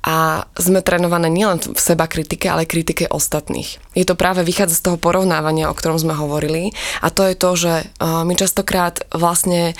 a 0.00 0.46
sme 0.56 0.80
trénované 0.80 1.28
nielen 1.28 1.60
v 1.60 1.80
seba 1.80 2.08
kritike, 2.08 2.48
ale 2.48 2.64
kritike 2.64 3.06
ostatných. 3.10 3.80
Je 3.92 4.06
to 4.08 4.16
práve 4.16 4.40
vychádza 4.46 4.80
z 4.80 4.84
toho 4.90 4.96
porovnávania, 4.96 5.68
o 5.68 5.76
ktorom 5.76 6.00
sme 6.00 6.16
hovorili 6.16 6.72
a 7.04 7.12
to 7.12 7.26
je 7.26 7.34
to, 7.36 7.50
že 7.56 7.72
my 8.00 8.34
častokrát 8.36 9.04
vlastne 9.12 9.74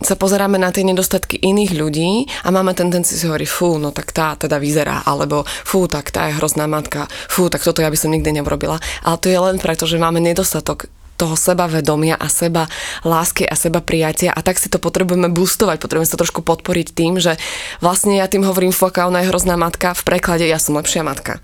sa 0.00 0.14
pozeráme 0.16 0.56
na 0.56 0.72
tie 0.72 0.86
nedostatky 0.86 1.36
iných 1.40 1.72
ľudí 1.76 2.10
a 2.46 2.48
máme 2.48 2.72
tendenciu 2.72 3.18
si 3.18 3.26
hovoriť, 3.28 3.48
fú, 3.50 3.76
no 3.76 3.92
tak 3.92 4.12
tá 4.12 4.36
teda 4.36 4.56
vyzerá, 4.56 5.04
alebo 5.04 5.44
fú, 5.44 5.88
tak 5.90 6.12
tá 6.14 6.28
je 6.28 6.36
hrozná 6.38 6.64
matka, 6.70 7.08
fú, 7.28 7.48
tak 7.52 7.64
toto 7.64 7.82
ja 7.82 7.90
by 7.90 7.98
som 7.98 8.12
nikdy 8.12 8.40
neurobila. 8.40 8.80
Ale 9.04 9.16
to 9.20 9.28
je 9.28 9.38
len 9.38 9.56
preto, 9.60 9.84
že 9.84 10.00
máme 10.00 10.20
nedostatok 10.22 10.88
toho 11.16 11.34
sebavedomia 11.34 12.14
a 12.14 12.28
seba 12.28 12.68
lásky 13.02 13.48
a 13.48 13.56
seba 13.56 13.80
prijatia 13.80 14.30
a 14.30 14.40
tak 14.44 14.60
si 14.60 14.68
to 14.68 14.76
potrebujeme 14.76 15.32
boostovať, 15.32 15.80
potrebujeme 15.80 16.08
sa 16.08 16.20
trošku 16.20 16.44
podporiť 16.44 16.92
tým, 16.92 17.18
že 17.18 17.40
vlastne 17.80 18.20
ja 18.20 18.28
tým 18.28 18.44
hovorím 18.44 18.70
foka, 18.70 19.08
ona 19.08 19.24
je 19.24 19.32
hrozná 19.32 19.56
matka, 19.56 19.96
v 19.96 20.02
preklade 20.04 20.44
ja 20.44 20.60
som 20.60 20.76
lepšia 20.76 21.02
matka. 21.02 21.40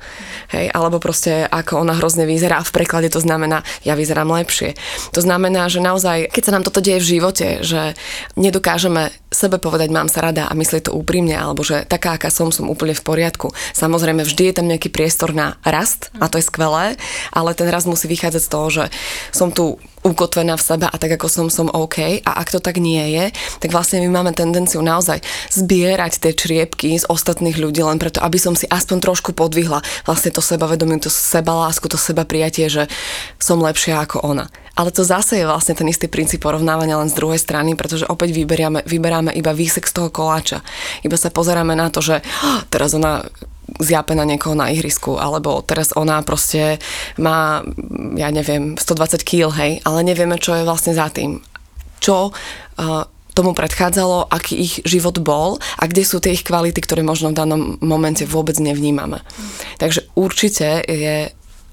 Hej, 0.53 0.69
alebo 0.71 1.01
proste 1.01 1.49
ako 1.49 1.83
ona 1.83 1.97
hrozne 1.97 2.29
vyzerá 2.29 2.61
a 2.61 2.67
v 2.67 2.75
preklade 2.77 3.09
to 3.09 3.19
znamená, 3.19 3.65
ja 3.83 3.97
vyzerám 3.97 4.29
lepšie. 4.29 4.77
To 5.17 5.21
znamená, 5.25 5.67
že 5.73 5.81
naozaj, 5.81 6.29
keď 6.29 6.43
sa 6.45 6.55
nám 6.55 6.65
toto 6.69 6.85
deje 6.85 7.01
v 7.01 7.11
živote, 7.19 7.47
že 7.65 7.97
nedokážeme 8.37 9.11
sebe 9.33 9.57
povedať, 9.57 9.89
mám 9.89 10.13
sa 10.13 10.21
rada 10.21 10.45
a 10.47 10.53
myslieť 10.53 10.93
to 10.93 10.97
úprimne, 10.97 11.33
alebo 11.33 11.65
že 11.65 11.89
taká, 11.89 12.21
aká 12.21 12.29
som, 12.29 12.53
som 12.53 12.69
úplne 12.69 12.93
v 12.93 13.01
poriadku. 13.01 13.57
Samozrejme, 13.73 14.23
vždy 14.23 14.53
je 14.53 14.55
tam 14.55 14.69
nejaký 14.69 14.93
priestor 14.93 15.33
na 15.33 15.57
rast 15.65 16.13
a 16.21 16.29
to 16.29 16.37
je 16.37 16.45
skvelé, 16.45 17.01
ale 17.33 17.57
ten 17.57 17.67
rast 17.73 17.89
musí 17.89 18.07
vychádzať 18.07 18.43
z 18.45 18.51
toho, 18.53 18.67
že 18.69 18.85
som 19.33 19.49
tu 19.49 19.62
tu 19.63 19.79
ukotvená 20.03 20.59
v 20.59 20.67
sebe 20.67 20.91
a 20.91 20.97
tak 20.99 21.15
ako 21.15 21.31
som, 21.31 21.47
som 21.47 21.71
OK. 21.71 22.27
A 22.27 22.31
ak 22.43 22.51
to 22.51 22.59
tak 22.59 22.83
nie 22.83 23.15
je, 23.15 23.31
tak 23.63 23.71
vlastne 23.71 24.03
my 24.03 24.11
máme 24.11 24.35
tendenciu 24.35 24.83
naozaj 24.83 25.23
zbierať 25.55 26.19
tie 26.19 26.35
čriepky 26.35 26.99
z 26.99 27.07
ostatných 27.07 27.55
ľudí 27.55 27.87
len 27.87 28.03
preto, 28.03 28.19
aby 28.19 28.35
som 28.35 28.59
si 28.59 28.67
aspoň 28.67 28.99
trošku 28.99 29.31
podvihla 29.31 29.79
vlastne 30.03 30.35
to 30.35 30.43
sebavedomie, 30.43 30.99
to 30.99 31.07
sebalásku, 31.07 31.87
to 31.87 31.95
seba 31.95 32.27
prijatie, 32.27 32.67
že 32.67 32.91
som 33.39 33.63
lepšia 33.63 34.03
ako 34.03 34.27
ona. 34.27 34.51
Ale 34.75 34.91
to 34.91 35.07
zase 35.07 35.39
je 35.39 35.47
vlastne 35.47 35.79
ten 35.79 35.87
istý 35.87 36.11
princíp 36.11 36.43
porovnávania 36.43 36.99
len 36.99 37.07
z 37.07 37.23
druhej 37.23 37.39
strany, 37.39 37.79
pretože 37.79 38.09
opäť 38.11 38.35
vyberáme, 38.35 38.83
vyberáme 38.83 39.31
iba 39.39 39.55
výsek 39.55 39.87
z 39.87 39.95
toho 39.95 40.09
koláča. 40.11 40.67
Iba 41.07 41.15
sa 41.15 41.31
pozeráme 41.31 41.79
na 41.79 41.95
to, 41.95 42.03
že 42.03 42.25
oh, 42.25 42.67
teraz 42.67 42.97
ona 42.99 43.23
zjape 43.81 44.13
na 44.13 44.27
niekoho 44.27 44.53
na 44.53 44.69
ihrisku, 44.69 45.17
alebo 45.17 45.63
teraz 45.65 45.95
ona 45.97 46.21
proste 46.27 46.83
má, 47.17 47.65
ja 48.19 48.29
neviem, 48.29 48.77
120 48.77 49.23
kg, 49.23 49.53
hej, 49.57 49.81
ale 49.87 49.99
nevieme, 50.05 50.37
čo 50.37 50.57
je 50.57 50.67
vlastne 50.67 50.93
za 50.93 51.09
tým. 51.09 51.41
Čo 52.03 52.35
uh, 52.35 53.05
tomu 53.33 53.57
predchádzalo, 53.57 54.29
aký 54.29 54.55
ich 54.61 54.75
život 54.85 55.17
bol 55.25 55.57
a 55.81 55.89
kde 55.89 56.05
sú 56.05 56.21
tie 56.21 56.37
ich 56.37 56.45
kvality, 56.45 56.77
ktoré 56.85 57.01
možno 57.01 57.33
v 57.33 57.39
danom 57.41 57.81
momente 57.81 58.29
vôbec 58.29 58.61
nevnímame. 58.61 59.25
Takže 59.81 60.05
určite 60.13 60.85
je 60.85 61.33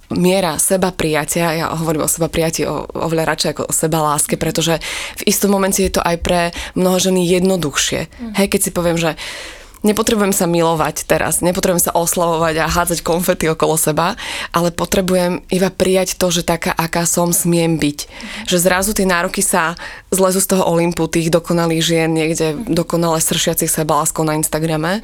miera 0.10 0.58
seba 0.58 0.90
prijatia, 0.90 1.54
ja 1.54 1.66
hovorím 1.70 2.08
o 2.08 2.10
seba 2.10 2.32
prijatí 2.32 2.66
o, 2.66 2.90
oveľa 2.98 3.30
radšej 3.30 3.50
ako 3.54 3.64
o 3.70 3.74
seba 3.74 4.00
láske, 4.02 4.42
pretože 4.42 4.82
v 5.22 5.24
istom 5.30 5.54
momente 5.54 5.86
je 5.86 5.94
to 5.94 6.02
aj 6.02 6.18
pre 6.26 6.50
mnoho 6.74 6.98
ženy 6.98 7.30
jednoduchšie. 7.30 8.10
Mm. 8.10 8.34
Hej, 8.42 8.48
keď 8.50 8.60
si 8.66 8.72
poviem, 8.74 8.98
že 8.98 9.14
nepotrebujem 9.84 10.36
sa 10.36 10.46
milovať 10.46 11.08
teraz, 11.08 11.40
nepotrebujem 11.40 11.92
sa 11.92 11.96
oslavovať 11.96 12.56
a 12.60 12.72
hádzať 12.72 13.00
konfety 13.06 13.48
okolo 13.48 13.80
seba, 13.80 14.20
ale 14.52 14.76
potrebujem 14.76 15.44
iba 15.52 15.70
prijať 15.72 16.20
to, 16.20 16.28
že 16.34 16.44
taká, 16.44 16.76
aká 16.76 17.08
som, 17.08 17.32
smiem 17.32 17.80
byť. 17.80 18.00
Že 18.50 18.58
zrazu 18.60 18.92
tie 18.92 19.08
nároky 19.08 19.40
sa 19.40 19.80
zlezú 20.12 20.44
z 20.44 20.50
toho 20.56 20.68
Olympu 20.68 21.08
tých 21.08 21.32
dokonalých 21.32 21.82
žien, 21.84 22.10
niekde 22.12 22.60
dokonale 22.68 23.24
sršiacich 23.24 23.72
seba 23.72 24.04
láskou 24.04 24.28
na 24.28 24.36
Instagrame, 24.36 25.00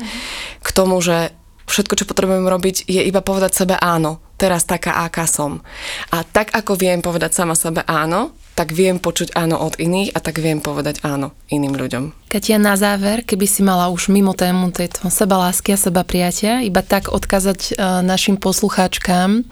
k 0.60 0.70
tomu, 0.76 1.00
že 1.00 1.32
všetko, 1.66 1.94
čo 1.98 2.10
potrebujem 2.10 2.46
robiť, 2.46 2.86
je 2.86 3.02
iba 3.02 3.22
povedať 3.22 3.66
sebe 3.66 3.76
áno. 3.78 4.22
Teraz 4.36 4.68
taká, 4.68 5.08
aká 5.08 5.24
som. 5.32 5.64
A 6.12 6.28
tak, 6.28 6.52
ako 6.52 6.76
viem 6.76 7.00
povedať 7.00 7.32
sama 7.32 7.56
sebe 7.56 7.88
áno, 7.88 8.36
tak 8.56 8.72
viem 8.72 9.00
počuť 9.00 9.36
áno 9.36 9.60
od 9.60 9.80
iných 9.80 10.16
a 10.16 10.20
tak 10.20 10.40
viem 10.40 10.60
povedať 10.64 11.04
áno 11.04 11.36
iným 11.52 11.76
ľuďom. 11.76 12.32
Katia, 12.32 12.60
na 12.60 12.76
záver, 12.80 13.24
keby 13.24 13.48
si 13.48 13.64
mala 13.64 13.88
už 13.92 14.12
mimo 14.12 14.36
tému 14.36 14.72
tejto 14.72 15.08
seba 15.12 15.40
lásky 15.40 15.76
a 15.76 15.80
seba 15.80 16.04
prijatia, 16.04 16.64
iba 16.64 16.84
tak 16.84 17.12
odkázať 17.12 17.60
e, 17.60 17.72
našim 18.04 18.36
poslucháčkám 18.36 19.44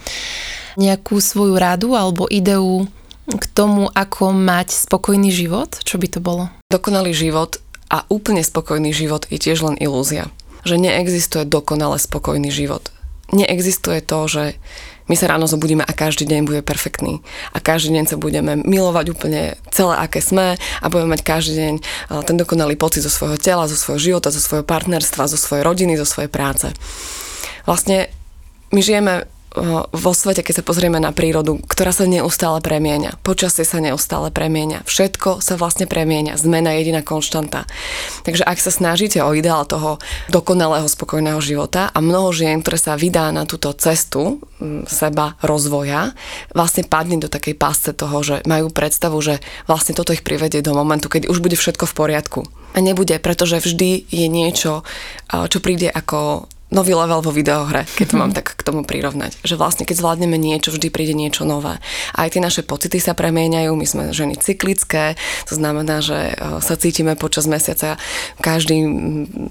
nejakú 0.76 1.16
svoju 1.20 1.56
radu 1.56 1.96
alebo 1.96 2.28
ideu 2.28 2.88
k 3.28 3.46
tomu, 3.56 3.88
ako 3.92 4.36
mať 4.36 4.76
spokojný 4.76 5.32
život, 5.32 5.80
čo 5.84 5.96
by 5.96 6.08
to 6.12 6.20
bolo? 6.20 6.52
Dokonalý 6.68 7.16
život 7.16 7.60
a 7.88 8.04
úplne 8.12 8.44
spokojný 8.44 8.92
život 8.92 9.28
je 9.32 9.40
tiež 9.40 9.64
len 9.64 9.80
ilúzia. 9.80 10.28
Že 10.64 10.76
neexistuje 10.80 11.44
dokonale 11.44 12.00
spokojný 12.00 12.52
život. 12.52 12.90
Neexistuje 13.36 14.04
to, 14.04 14.28
že 14.28 14.44
my 15.12 15.20
sa 15.20 15.28
ráno 15.28 15.52
zobudíme 15.52 15.84
a 15.84 15.92
každý 15.92 16.24
deň 16.24 16.48
bude 16.48 16.62
perfektný. 16.64 17.20
A 17.52 17.60
každý 17.60 17.92
deň 18.00 18.06
sa 18.08 18.16
budeme 18.16 18.56
milovať 18.56 19.06
úplne 19.12 19.60
celé, 19.68 20.00
aké 20.00 20.24
sme 20.24 20.56
a 20.56 20.86
budeme 20.88 21.12
mať 21.12 21.22
každý 21.28 21.54
deň 21.60 21.74
ten 22.24 22.40
dokonalý 22.40 22.80
pocit 22.80 23.04
zo 23.04 23.12
svojho 23.12 23.36
tela, 23.36 23.68
zo 23.68 23.76
svojho 23.76 24.00
života, 24.00 24.32
zo 24.32 24.40
svojho 24.40 24.64
partnerstva, 24.64 25.28
zo 25.28 25.36
svojej 25.36 25.68
rodiny, 25.68 26.00
zo 26.00 26.08
svojej 26.08 26.32
práce. 26.32 26.72
Vlastne 27.68 28.08
my 28.72 28.80
žijeme 28.80 29.28
vo 29.94 30.12
svete, 30.18 30.42
keď 30.42 30.60
sa 30.60 30.68
pozrieme 30.68 30.98
na 30.98 31.14
prírodu, 31.14 31.62
ktorá 31.70 31.94
sa 31.94 32.10
neustále 32.10 32.58
premieňa. 32.60 33.22
Počasie 33.22 33.62
sa 33.64 33.78
neustále 33.78 34.34
premieňa. 34.34 34.82
Všetko 34.84 35.46
sa 35.46 35.56
vlastne 35.62 35.86
premieňa. 35.86 36.42
Zmena 36.42 36.74
je 36.74 36.82
jediná 36.82 37.06
konštanta. 37.06 37.70
Takže 38.26 38.44
ak 38.44 38.58
sa 38.58 38.74
snažíte 38.74 39.22
o 39.22 39.30
ideál 39.38 39.70
toho 39.70 40.02
dokonalého, 40.34 40.90
spokojného 40.90 41.38
života 41.38 41.94
a 41.94 42.02
mnoho 42.02 42.34
žien, 42.34 42.66
ktoré 42.66 42.82
sa 42.82 42.98
vydá 42.98 43.30
na 43.30 43.46
túto 43.46 43.70
cestu 43.78 44.42
seba 44.90 45.38
rozvoja, 45.46 46.18
vlastne 46.56 46.82
padne 46.88 47.22
do 47.22 47.30
takej 47.30 47.54
pásce 47.54 47.92
toho, 47.94 48.26
že 48.26 48.42
majú 48.50 48.74
predstavu, 48.74 49.22
že 49.22 49.38
vlastne 49.70 49.94
toto 49.94 50.18
ich 50.18 50.26
privedie 50.26 50.66
do 50.66 50.74
momentu, 50.74 51.14
kedy 51.14 51.30
už 51.30 51.46
bude 51.46 51.60
všetko 51.60 51.86
v 51.86 51.94
poriadku. 51.94 52.42
A 52.74 52.82
nebude, 52.82 53.22
pretože 53.22 53.62
vždy 53.62 54.10
je 54.10 54.26
niečo, 54.26 54.82
čo 55.30 55.58
príde 55.62 55.94
ako 55.94 56.50
nový 56.74 56.98
level 56.98 57.22
vo 57.22 57.30
videohre, 57.30 57.86
keď 57.86 58.06
to 58.10 58.16
mám 58.18 58.34
tak 58.34 58.58
k 58.58 58.66
tomu 58.66 58.82
prirovnať. 58.82 59.38
Že 59.46 59.62
vlastne 59.62 59.84
keď 59.86 60.02
zvládneme 60.02 60.36
niečo, 60.42 60.74
vždy 60.74 60.90
príde 60.90 61.14
niečo 61.14 61.46
nové. 61.46 61.78
A 62.18 62.26
aj 62.26 62.36
tie 62.36 62.42
naše 62.42 62.66
pocity 62.66 62.98
sa 62.98 63.14
premieňajú, 63.14 63.72
my 63.78 63.86
sme 63.86 64.04
ženy 64.10 64.42
cyklické, 64.42 65.14
to 65.46 65.54
znamená, 65.54 66.02
že 66.02 66.34
e, 66.34 66.60
sa 66.66 66.74
cítime 66.74 67.14
počas 67.14 67.46
mesiaca 67.46 68.02
každý 68.42 68.82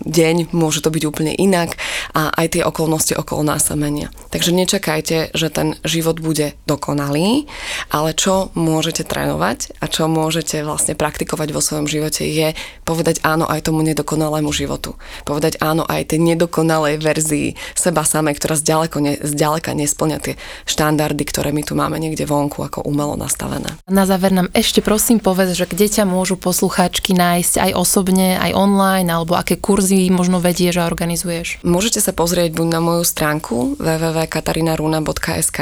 deň, 0.02 0.50
môže 0.50 0.82
to 0.82 0.90
byť 0.90 1.02
úplne 1.06 1.32
inak 1.38 1.78
a 2.10 2.34
aj 2.34 2.58
tie 2.58 2.62
okolnosti 2.66 3.14
okolo 3.14 3.46
nás 3.46 3.70
sa 3.70 3.78
menia. 3.78 4.10
Takže 4.34 4.50
nečakajte, 4.50 5.30
že 5.32 5.48
ten 5.54 5.78
život 5.86 6.18
bude 6.18 6.58
dokonalý, 6.66 7.46
ale 7.94 8.10
čo 8.18 8.50
môžete 8.58 9.06
trénovať 9.06 9.78
a 9.78 9.86
čo 9.86 10.10
môžete 10.10 10.66
vlastne 10.66 10.98
praktikovať 10.98 11.48
vo 11.54 11.62
svojom 11.62 11.86
živote 11.86 12.26
je 12.26 12.56
povedať 12.82 13.22
áno 13.22 13.46
aj 13.46 13.70
tomu 13.70 13.86
nedokonalému 13.86 14.50
životu. 14.50 14.98
Povedať 15.22 15.62
áno 15.62 15.86
aj 15.86 16.10
tej 16.10 16.20
nedokonalej 16.34 16.98
verzii 17.12 17.52
seba 17.76 18.08
samej, 18.08 18.40
ktorá 18.40 18.56
zďaleko 18.56 18.96
ne, 19.04 19.20
zďaleka 19.20 19.76
nesplňa 19.76 20.18
tie 20.24 20.34
štandardy, 20.64 21.20
ktoré 21.28 21.52
my 21.52 21.60
tu 21.60 21.76
máme 21.76 22.00
niekde 22.00 22.24
vonku 22.24 22.64
ako 22.64 22.88
umelo 22.88 23.20
nastavené. 23.20 23.68
Na 23.84 24.08
záver 24.08 24.32
nám 24.32 24.48
ešte 24.56 24.80
prosím 24.80 25.20
povedz, 25.20 25.52
že 25.52 25.68
kde 25.68 25.92
ťa 25.92 26.08
môžu 26.08 26.40
poslucháčky 26.40 27.12
nájsť 27.12 27.68
aj 27.68 27.72
osobne, 27.76 28.40
aj 28.40 28.56
online, 28.56 29.12
alebo 29.12 29.36
aké 29.36 29.60
kurzy 29.60 30.08
možno 30.08 30.40
vedieš 30.40 30.80
a 30.80 30.88
organizuješ? 30.88 31.60
Môžete 31.60 32.00
sa 32.00 32.16
pozrieť 32.16 32.56
buď 32.56 32.68
na 32.72 32.80
moju 32.80 33.04
stránku 33.04 33.76
www.katarinaruna.sk 33.76 35.58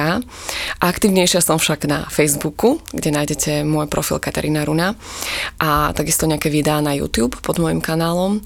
Aktívnejšia 0.79 1.41
som 1.41 1.57
však 1.57 1.89
na 1.89 2.05
Facebooku, 2.13 2.79
kde 2.93 3.11
nájdete 3.11 3.65
môj 3.65 3.89
profil 3.89 4.21
Katarína 4.21 4.63
Runa 4.69 4.93
a 5.59 5.91
takisto 5.97 6.29
nejaké 6.29 6.53
videá 6.53 6.85
na 6.85 6.93
YouTube 6.93 7.41
pod 7.41 7.57
môjim 7.57 7.81
kanálom. 7.81 8.45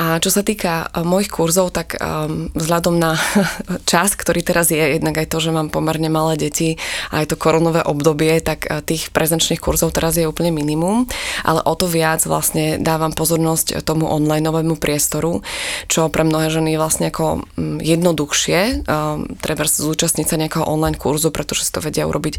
A 0.00 0.16
čo 0.16 0.32
sa 0.32 0.40
týka 0.40 0.88
mojich 1.04 1.28
kurzov, 1.28 1.76
tak 1.76 2.00
um, 2.00 2.39
vzhľadom 2.56 2.96
na 2.96 3.16
čas, 3.90 4.16
ktorý 4.16 4.40
teraz 4.42 4.72
je, 4.72 4.80
jednak 5.00 5.16
aj 5.20 5.28
to, 5.30 5.38
že 5.38 5.54
mám 5.54 5.68
pomerne 5.68 6.08
malé 6.08 6.36
deti 6.36 6.80
a 7.12 7.22
aj 7.22 7.34
to 7.34 7.36
koronové 7.36 7.84
obdobie, 7.84 8.40
tak 8.40 8.66
eh, 8.66 8.80
tých 8.80 9.12
prezenčných 9.12 9.60
kurzov 9.60 9.92
teraz 9.92 10.16
je 10.16 10.28
úplne 10.28 10.54
minimum, 10.54 11.04
ale 11.44 11.60
o 11.64 11.74
to 11.76 11.90
viac 11.90 12.22
vlastne 12.24 12.80
dávam 12.80 13.12
pozornosť 13.12 13.82
tomu 13.84 14.06
online 14.06 14.44
novému 14.44 14.76
priestoru, 14.80 15.42
čo 15.86 16.08
pre 16.08 16.22
mnohé 16.22 16.50
ženy 16.50 16.74
je 16.76 16.80
vlastne 16.80 17.06
ako 17.10 17.44
mm, 17.56 17.78
jednoduchšie, 17.82 18.86
ehm, 18.86 19.38
treba 19.38 19.66
zúčastniť 19.66 20.26
sa 20.26 20.36
nejakého 20.40 20.66
online 20.66 20.96
kurzu, 20.96 21.34
pretože 21.34 21.66
si 21.66 21.72
to 21.72 21.82
vedia 21.82 22.06
urobiť 22.06 22.34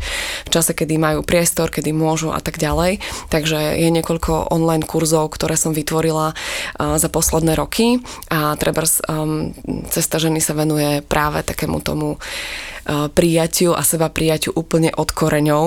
v 0.48 0.50
čase, 0.50 0.72
kedy 0.74 0.98
majú 0.98 1.20
priestor, 1.22 1.70
kedy 1.70 1.92
môžu 1.92 2.34
a 2.34 2.40
tak 2.40 2.58
ďalej. 2.58 3.04
Takže 3.30 3.78
je 3.78 3.90
niekoľko 3.92 4.52
online 4.52 4.84
kurzov, 4.84 5.32
ktoré 5.36 5.56
som 5.56 5.76
vytvorila 5.76 6.34
eh, 6.34 6.98
za 6.98 7.08
posledné 7.12 7.54
roky 7.56 8.02
a 8.32 8.56
treba 8.56 8.82
um, 9.08 9.54
cesta 9.90 10.22
ženy 10.22 10.44
sa 10.44 10.54
venuje 10.54 11.02
práve 11.02 11.42
takému 11.42 11.82
tomu 11.82 12.16
e, 12.16 12.20
prijatiu 13.10 13.74
a 13.74 13.82
seba 13.82 14.12
prijatiu 14.12 14.54
úplne 14.54 14.94
od 14.94 15.10
koreňov, 15.10 15.66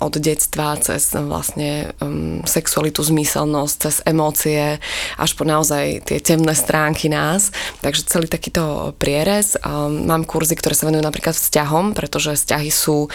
od 0.00 0.14
detstva 0.16 0.78
cez 0.80 1.12
vlastne 1.12 1.92
um, 2.00 2.40
sexualitu, 2.46 3.04
zmyselnosť, 3.04 3.74
cez 3.76 3.96
emócie, 4.06 4.78
až 5.18 5.30
po 5.36 5.44
naozaj 5.44 6.06
tie 6.08 6.18
temné 6.22 6.56
stránky 6.56 7.12
nás. 7.12 7.52
Takže 7.84 8.08
celý 8.08 8.26
takýto 8.30 8.96
prierez. 8.96 9.58
Mám 10.06 10.24
kurzy, 10.24 10.56
ktoré 10.56 10.72
sa 10.76 10.88
venujú 10.88 11.04
napríklad 11.04 11.36
vzťahom, 11.36 11.92
pretože 11.92 12.38
vzťahy 12.38 12.70
sú 12.70 13.10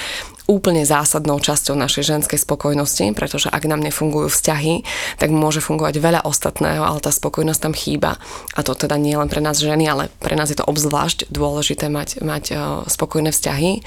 úplne 0.48 0.88
zásadnou 0.88 1.38
časťou 1.44 1.76
našej 1.76 2.04
ženskej 2.08 2.40
spokojnosti, 2.40 3.04
pretože 3.12 3.52
ak 3.52 3.68
nám 3.68 3.84
nefungujú 3.84 4.32
vzťahy, 4.32 4.88
tak 5.20 5.30
môže 5.30 5.60
fungovať 5.60 6.00
veľa 6.00 6.22
ostatného, 6.24 6.82
ale 6.82 7.04
tá 7.04 7.12
spokojnosť 7.12 7.62
tam 7.62 7.76
chýba. 7.76 8.16
A 8.56 8.60
to 8.64 8.74
teda 8.74 8.96
nie 8.96 9.14
len 9.14 9.28
pre 9.28 9.44
nás 9.44 9.60
ženy, 9.60 9.86
ale 9.86 10.04
pre 10.24 10.40
nás 10.40 10.48
je 10.48 10.58
to 10.58 10.66
obzvlášť 10.66 11.28
dôležité 11.28 11.92
mať, 11.92 12.24
mať 12.24 12.44
uh, 12.56 12.60
spokojné 12.88 13.36
vzťahy. 13.36 13.84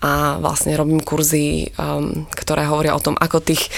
A 0.00 0.40
vlastne 0.40 0.72
robím 0.74 1.04
kurzy, 1.04 1.70
um, 1.76 2.24
ktoré 2.32 2.64
hovoria 2.64 2.96
o 2.96 3.04
tom, 3.04 3.14
ako 3.20 3.44
tých 3.44 3.68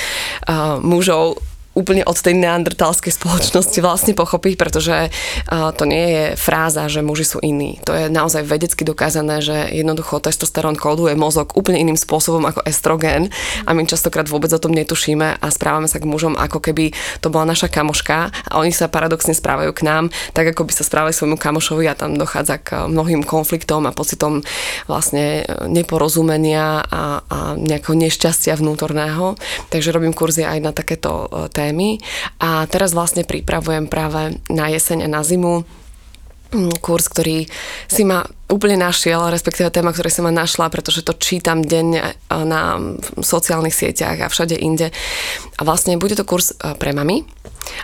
uh, 0.47 0.79
mužov 0.79 1.43
úplne 1.71 2.03
od 2.03 2.19
tej 2.19 2.35
neandertalskej 2.35 3.15
spoločnosti 3.15 3.79
vlastne 3.79 4.13
pochopiť, 4.19 4.55
pretože 4.59 5.15
to 5.51 5.85
nie 5.87 6.07
je 6.11 6.25
fráza, 6.35 6.91
že 6.91 6.99
muži 7.05 7.23
sú 7.23 7.39
iní. 7.39 7.79
To 7.87 7.95
je 7.95 8.11
naozaj 8.11 8.43
vedecky 8.43 8.83
dokázané, 8.83 9.39
že 9.39 9.71
jednoducho 9.71 10.19
testosterón 10.19 10.75
kóduje 10.75 11.15
mozog 11.15 11.55
úplne 11.55 11.79
iným 11.79 11.95
spôsobom 11.95 12.43
ako 12.43 12.67
estrogen 12.67 13.31
a 13.65 13.71
my 13.71 13.87
častokrát 13.87 14.27
vôbec 14.27 14.51
o 14.51 14.59
tom 14.59 14.75
netušíme 14.75 15.39
a 15.39 15.47
správame 15.49 15.87
sa 15.87 16.03
k 16.03 16.11
mužom 16.11 16.35
ako 16.35 16.59
keby 16.59 16.91
to 17.23 17.31
bola 17.31 17.47
naša 17.55 17.71
kamoška 17.71 18.35
a 18.51 18.53
oni 18.59 18.75
sa 18.75 18.91
paradoxne 18.91 19.33
správajú 19.33 19.71
k 19.71 19.87
nám, 19.87 20.05
tak 20.35 20.51
ako 20.51 20.67
by 20.67 20.73
sa 20.75 20.83
správali 20.83 21.15
svojmu 21.15 21.39
kamošovi 21.39 21.87
a 21.87 21.95
tam 21.95 22.19
dochádza 22.19 22.59
k 22.59 22.91
mnohým 22.91 23.23
konfliktom 23.23 23.87
a 23.87 23.95
pocitom 23.95 24.43
vlastne 24.91 25.47
neporozumenia 25.71 26.83
a, 26.83 27.23
a 27.23 27.39
nejakého 27.55 27.95
nešťastia 27.95 28.59
vnútorného. 28.59 29.39
Takže 29.71 29.95
robím 29.95 30.11
kurzy 30.11 30.43
aj 30.43 30.59
na 30.59 30.73
takéto 30.75 31.31
témy. 31.61 32.01
A 32.41 32.65
teraz 32.65 32.97
vlastne 32.97 33.29
pripravujem 33.29 33.85
práve 33.85 34.41
na 34.49 34.73
jeseň 34.73 35.05
a 35.05 35.13
na 35.13 35.21
zimu 35.21 35.69
mm, 36.57 36.81
kurz, 36.81 37.13
ktorý 37.13 37.45
si 37.85 38.03
ma 38.09 38.25
úplne 38.51 38.77
našiel, 38.77 39.31
respektíve 39.31 39.71
téma, 39.71 39.95
ktorý 39.95 40.11
som 40.11 40.27
ma 40.27 40.35
našla, 40.35 40.69
pretože 40.69 41.07
to 41.07 41.17
čítam 41.17 41.63
denne 41.63 42.19
na 42.29 42.77
sociálnych 43.23 43.73
sieťach 43.73 44.19
a 44.21 44.29
všade 44.29 44.59
inde. 44.59 44.91
A 45.57 45.63
vlastne 45.63 45.97
bude 45.97 46.19
to 46.19 46.27
kurz 46.27 46.53
e, 46.53 46.75
pre 46.77 46.91
mami. 46.91 47.23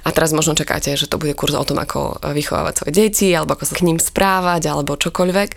A 0.02 0.11
teraz 0.11 0.35
možno 0.35 0.59
čakáte, 0.59 0.90
že 0.98 1.07
to 1.07 1.20
bude 1.20 1.38
kurz 1.38 1.55
o 1.55 1.62
tom, 1.62 1.79
ako 1.79 2.18
vychovávať 2.20 2.83
svoje 2.83 2.92
deti, 2.92 3.31
alebo 3.31 3.55
ako 3.55 3.64
sa 3.70 3.79
k 3.79 3.87
ním 3.87 4.02
správať, 4.02 4.66
alebo 4.66 4.98
čokoľvek. 4.98 5.50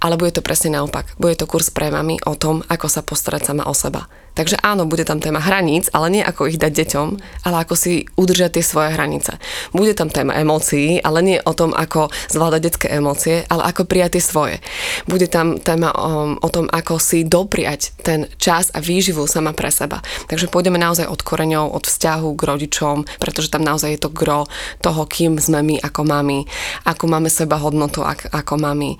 Ale 0.00 0.16
bude 0.16 0.32
to 0.32 0.40
presne 0.40 0.72
naopak. 0.72 1.12
Bude 1.20 1.36
to 1.36 1.44
kurz 1.44 1.68
pre 1.68 1.92
mami 1.92 2.16
o 2.24 2.32
tom, 2.34 2.64
ako 2.64 2.86
sa 2.88 3.04
postarať 3.04 3.52
sama 3.52 3.68
o 3.68 3.74
seba 3.76 4.08
Takže 4.34 4.58
áno, 4.66 4.82
bude 4.82 5.06
tam 5.06 5.22
téma 5.22 5.38
hraníc, 5.38 5.86
ale 5.94 6.10
nie 6.10 6.22
ako 6.22 6.50
ich 6.50 6.58
dať 6.58 6.74
deťom, 6.74 7.08
ale 7.46 7.56
ako 7.62 7.74
si 7.78 8.10
udržať 8.18 8.58
tie 8.58 8.64
svoje 8.66 8.90
hranice. 8.90 9.38
Bude 9.70 9.94
tam 9.94 10.10
téma 10.10 10.34
emócií, 10.34 10.98
ale 10.98 11.22
nie 11.22 11.38
o 11.38 11.54
tom, 11.54 11.70
ako 11.70 12.10
zvládať 12.34 12.60
detské 12.66 12.86
emócie, 12.98 13.46
ale 13.46 13.70
ako 13.70 13.86
prijať 13.86 14.18
tie 14.18 14.22
svoje. 14.26 14.53
Bude 15.06 15.26
tam 15.30 15.58
téma 15.58 15.90
o, 15.94 16.00
um, 16.00 16.32
o 16.38 16.48
tom, 16.50 16.66
ako 16.70 16.98
si 17.00 17.24
dopriať 17.24 17.96
ten 18.02 18.26
čas 18.36 18.70
a 18.74 18.78
výživu 18.78 19.26
sama 19.26 19.56
pre 19.56 19.70
seba. 19.72 20.02
Takže 20.28 20.50
pôjdeme 20.50 20.78
naozaj 20.78 21.08
od 21.08 21.20
koreňov, 21.20 21.72
od 21.72 21.84
vzťahu 21.86 22.28
k 22.36 22.42
rodičom, 22.42 22.96
pretože 23.18 23.50
tam 23.50 23.62
naozaj 23.64 23.96
je 23.96 24.00
to 24.00 24.10
gro 24.12 24.46
toho, 24.80 25.02
kým 25.08 25.40
sme 25.40 25.60
my 25.64 25.76
ako 25.80 26.02
mami, 26.04 26.44
ako 26.84 27.04
máme 27.08 27.28
seba 27.32 27.58
hodnotu 27.58 28.04
ako, 28.04 28.54
mami, 28.60 28.96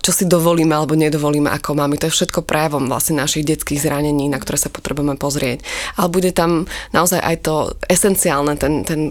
čo 0.00 0.10
si 0.12 0.28
dovolíme 0.28 0.72
alebo 0.76 0.94
nedovolíme 0.94 1.50
ako 1.50 1.74
mami. 1.74 1.98
To 1.98 2.08
je 2.08 2.16
všetko 2.16 2.44
prejavom 2.44 2.86
vlastne 2.86 3.18
našich 3.18 3.46
detských 3.48 3.82
zranení, 3.82 4.28
na 4.28 4.38
ktoré 4.38 4.60
sa 4.60 4.70
potrebujeme 4.70 5.16
pozrieť. 5.18 5.64
Ale 5.96 6.08
bude 6.12 6.30
tam 6.30 6.68
naozaj 6.92 7.20
aj 7.20 7.36
to 7.42 7.54
esenciálne, 7.88 8.54
ten, 8.60 8.84
ten, 8.84 9.10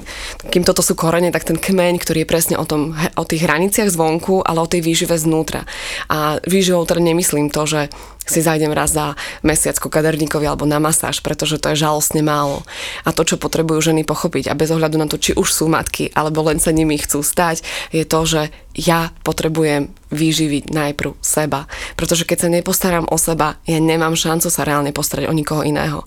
kým 0.49 0.63
toto 0.63 0.85
sú 0.85 0.93
korene, 0.93 1.33
tak 1.33 1.45
ten 1.45 1.57
kmeň, 1.57 1.99
ktorý 1.99 2.23
je 2.23 2.31
presne 2.31 2.55
o, 2.55 2.65
tom, 2.65 2.93
o 2.93 3.23
tých 3.25 3.43
hraniciach 3.45 3.89
zvonku, 3.89 4.45
ale 4.45 4.61
o 4.61 4.69
tej 4.69 4.85
výžive 4.85 5.17
znútra. 5.17 5.64
A 6.09 6.35
výživou 6.47 6.85
teda 6.85 6.99
nemyslím 7.01 7.49
to, 7.49 7.65
že 7.65 7.89
si 8.25 8.41
zajdem 8.41 8.73
raz 8.73 8.93
za 8.93 9.13
mesiac 9.45 9.77
ku 9.77 9.87
kaderníkovi 9.87 10.45
alebo 10.49 10.65
na 10.65 10.81
masáž, 10.81 11.21
pretože 11.21 11.61
to 11.61 11.71
je 11.71 11.81
žalostne 11.85 12.25
málo. 12.25 12.65
A 13.05 13.13
to, 13.13 13.23
čo 13.23 13.37
potrebujú 13.37 13.93
ženy 13.93 14.01
pochopiť 14.03 14.49
a 14.49 14.57
bez 14.57 14.73
ohľadu 14.73 14.97
na 14.97 15.07
to, 15.07 15.21
či 15.21 15.37
už 15.37 15.47
sú 15.49 15.65
matky 15.69 16.09
alebo 16.11 16.41
len 16.45 16.57
sa 16.57 16.73
nimi 16.73 16.97
chcú 16.97 17.21
stať, 17.21 17.61
je 17.93 18.03
to, 18.03 18.21
že 18.25 18.41
ja 18.75 19.15
potrebujem 19.23 19.87
vyživiť 20.11 20.69
najprv 20.69 21.15
seba. 21.23 21.65
Pretože 21.95 22.27
keď 22.27 22.37
sa 22.37 22.49
nepostaram 22.51 23.07
o 23.07 23.15
seba, 23.15 23.55
ja 23.63 23.79
nemám 23.79 24.19
šancu 24.19 24.51
sa 24.51 24.67
reálne 24.67 24.91
postarať 24.91 25.31
o 25.31 25.33
nikoho 25.33 25.63
iného. 25.63 26.03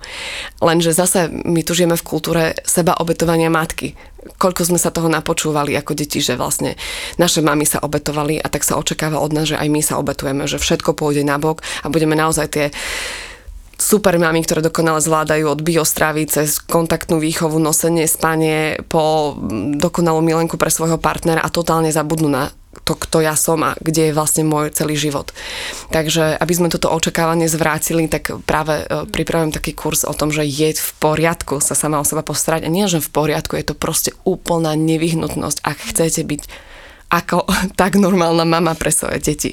Lenže 0.60 0.92
zase 0.92 1.32
my 1.32 1.64
tu 1.64 1.72
žijeme 1.72 1.96
v 1.96 2.06
kultúre 2.06 2.42
seba 2.68 2.92
obetovania 3.00 3.48
matky 3.48 3.96
koľko 4.36 4.68
sme 4.68 4.78
sa 4.82 4.92
toho 4.92 5.08
napočúvali 5.08 5.72
ako 5.78 5.96
deti, 5.96 6.20
že 6.20 6.36
vlastne 6.36 6.76
naše 7.16 7.40
mamy 7.40 7.64
sa 7.64 7.80
obetovali 7.80 8.36
a 8.36 8.46
tak 8.52 8.66
sa 8.66 8.76
očakáva 8.76 9.16
od 9.22 9.32
nás, 9.32 9.48
že 9.48 9.56
aj 9.56 9.68
my 9.72 9.80
sa 9.80 9.96
obetujeme, 9.96 10.44
že 10.44 10.60
všetko 10.60 10.92
pôjde 10.92 11.24
na 11.24 11.40
bok 11.40 11.64
a 11.80 11.88
budeme 11.88 12.07
naozaj 12.16 12.46
tie 12.48 12.66
super 13.78 14.18
mami, 14.18 14.42
ktoré 14.42 14.60
dokonale 14.60 14.98
zvládajú 14.98 15.54
od 15.54 15.62
biostravy 15.62 16.26
cez 16.26 16.58
kontaktnú 16.58 17.22
výchovu, 17.22 17.62
nosenie, 17.62 18.10
spanie 18.10 18.82
po 18.90 19.38
dokonalú 19.78 20.18
milenku 20.18 20.58
pre 20.58 20.68
svojho 20.68 20.98
partnera 20.98 21.40
a 21.40 21.48
totálne 21.48 21.88
zabudnú 21.94 22.26
na 22.26 22.50
to, 22.82 22.98
kto 22.98 23.20
ja 23.24 23.36
som 23.38 23.60
a 23.64 23.78
kde 23.78 24.10
je 24.10 24.16
vlastne 24.16 24.44
môj 24.44 24.74
celý 24.74 24.98
život. 24.98 25.30
Takže 25.94 26.36
aby 26.36 26.52
sme 26.52 26.72
toto 26.72 26.90
očakávanie 26.90 27.48
zvrátili, 27.48 28.10
tak 28.10 28.34
práve 28.44 28.84
e, 28.84 29.04
pripravujem 29.08 29.52
taký 29.52 29.72
kurz 29.76 30.04
o 30.04 30.12
tom, 30.12 30.32
že 30.32 30.44
je 30.44 30.74
v 30.76 30.92
poriadku 31.00 31.60
sa 31.60 31.76
sama 31.76 32.00
o 32.00 32.08
seba 32.08 32.24
postarať. 32.24 32.64
A 32.64 32.72
nie, 32.72 32.88
že 32.90 33.04
v 33.04 33.12
poriadku, 33.12 33.56
je 33.56 33.72
to 33.72 33.74
proste 33.76 34.16
úplná 34.24 34.72
nevyhnutnosť, 34.72 35.58
ak 35.64 35.78
chcete 35.94 36.22
byť 36.24 36.42
ako 37.08 37.48
tak 37.80 37.96
normálna 37.96 38.44
mama 38.44 38.76
pre 38.76 38.92
svoje 38.92 39.20
deti. 39.20 39.50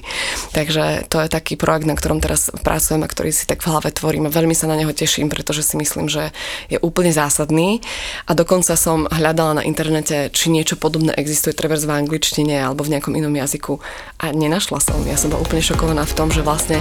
Takže 0.52 1.08
to 1.08 1.24
je 1.24 1.30
taký 1.32 1.56
projekt, 1.56 1.88
na 1.88 1.96
ktorom 1.96 2.20
teraz 2.20 2.52
pracujem 2.64 3.02
a 3.04 3.12
ktorý 3.12 3.32
si 3.32 3.48
tak 3.48 3.64
v 3.64 3.72
hlave 3.72 3.90
tvorím. 3.92 4.28
Veľmi 4.28 4.56
sa 4.56 4.68
na 4.68 4.76
neho 4.76 4.92
teším, 4.92 5.32
pretože 5.32 5.64
si 5.64 5.76
myslím, 5.80 6.12
že 6.12 6.36
je 6.68 6.78
úplne 6.80 7.12
zásadný. 7.16 7.80
A 8.28 8.36
dokonca 8.36 8.76
som 8.76 9.08
hľadala 9.08 9.62
na 9.62 9.64
internete, 9.64 10.30
či 10.32 10.52
niečo 10.52 10.76
podobné 10.76 11.16
existuje 11.16 11.56
treba 11.56 11.76
v 11.76 11.92
angličtine 11.92 12.56
alebo 12.64 12.88
v 12.88 12.96
nejakom 12.96 13.14
inom 13.20 13.36
jazyku 13.36 13.80
a 14.24 14.32
nenašla 14.32 14.80
som. 14.80 15.00
Ja 15.04 15.20
som 15.20 15.32
bola 15.32 15.44
úplne 15.44 15.64
šokovaná 15.64 16.08
v 16.08 16.16
tom, 16.16 16.32
že 16.32 16.40
vlastne 16.40 16.80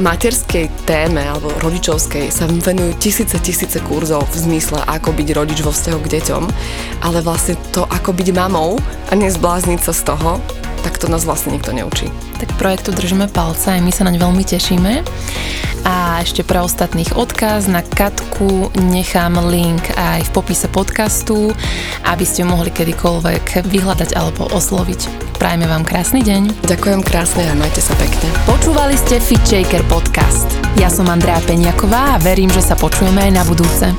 materskej 0.00 0.70
téme 0.88 1.20
alebo 1.20 1.52
rodičovskej 1.60 2.32
sa 2.32 2.48
venujú 2.48 2.96
tisíce, 2.96 3.36
tisíce 3.42 3.76
kurzov 3.84 4.24
v 4.32 4.48
zmysle, 4.48 4.80
ako 4.88 5.12
byť 5.12 5.28
rodič 5.36 5.60
vo 5.60 5.74
vzťahu 5.74 5.98
k 6.00 6.10
deťom, 6.16 6.42
ale 7.04 7.18
vlastne 7.20 7.58
to, 7.76 7.84
ako 7.90 8.16
byť 8.16 8.28
mamou 8.32 8.80
a 9.08 9.12
nezblázniť 9.12 9.80
sa 9.84 9.92
z 9.92 10.02
toho, 10.08 10.40
tak 10.82 10.98
to 10.98 11.06
nás 11.06 11.24
vlastne 11.24 11.54
nikto 11.54 11.70
neučí. 11.70 12.10
Tak 12.42 12.58
projektu 12.58 12.90
držíme 12.90 13.30
palce, 13.30 13.72
aj 13.72 13.80
my 13.80 13.92
sa 13.94 14.02
naň 14.04 14.18
veľmi 14.18 14.44
tešíme. 14.44 14.92
A 15.82 16.22
ešte 16.22 16.46
pre 16.46 16.62
ostatných 16.62 17.18
odkaz 17.18 17.66
na 17.66 17.82
Katku 17.82 18.70
nechám 18.78 19.34
link 19.50 19.82
aj 19.98 20.30
v 20.30 20.30
popise 20.30 20.70
podcastu, 20.70 21.50
aby 22.06 22.22
ste 22.22 22.46
mohli 22.46 22.70
kedykoľvek 22.70 23.66
vyhľadať 23.66 24.14
alebo 24.14 24.46
osloviť. 24.54 25.32
Prajme 25.42 25.66
vám 25.66 25.82
krásny 25.82 26.22
deň. 26.22 26.62
Ďakujem 26.70 27.02
krásne 27.02 27.42
a 27.50 27.54
majte 27.58 27.82
sa 27.82 27.98
pekne. 27.98 28.30
Počúvali 28.46 28.94
ste 28.94 29.18
Fit 29.18 29.42
Shaker 29.42 29.82
podcast. 29.90 30.46
Ja 30.78 30.86
som 30.86 31.10
Andrea 31.10 31.42
Peňaková 31.42 32.14
a 32.14 32.22
verím, 32.22 32.50
že 32.54 32.62
sa 32.62 32.78
počujeme 32.78 33.26
aj 33.26 33.32
na 33.34 33.42
budúce. 33.42 33.90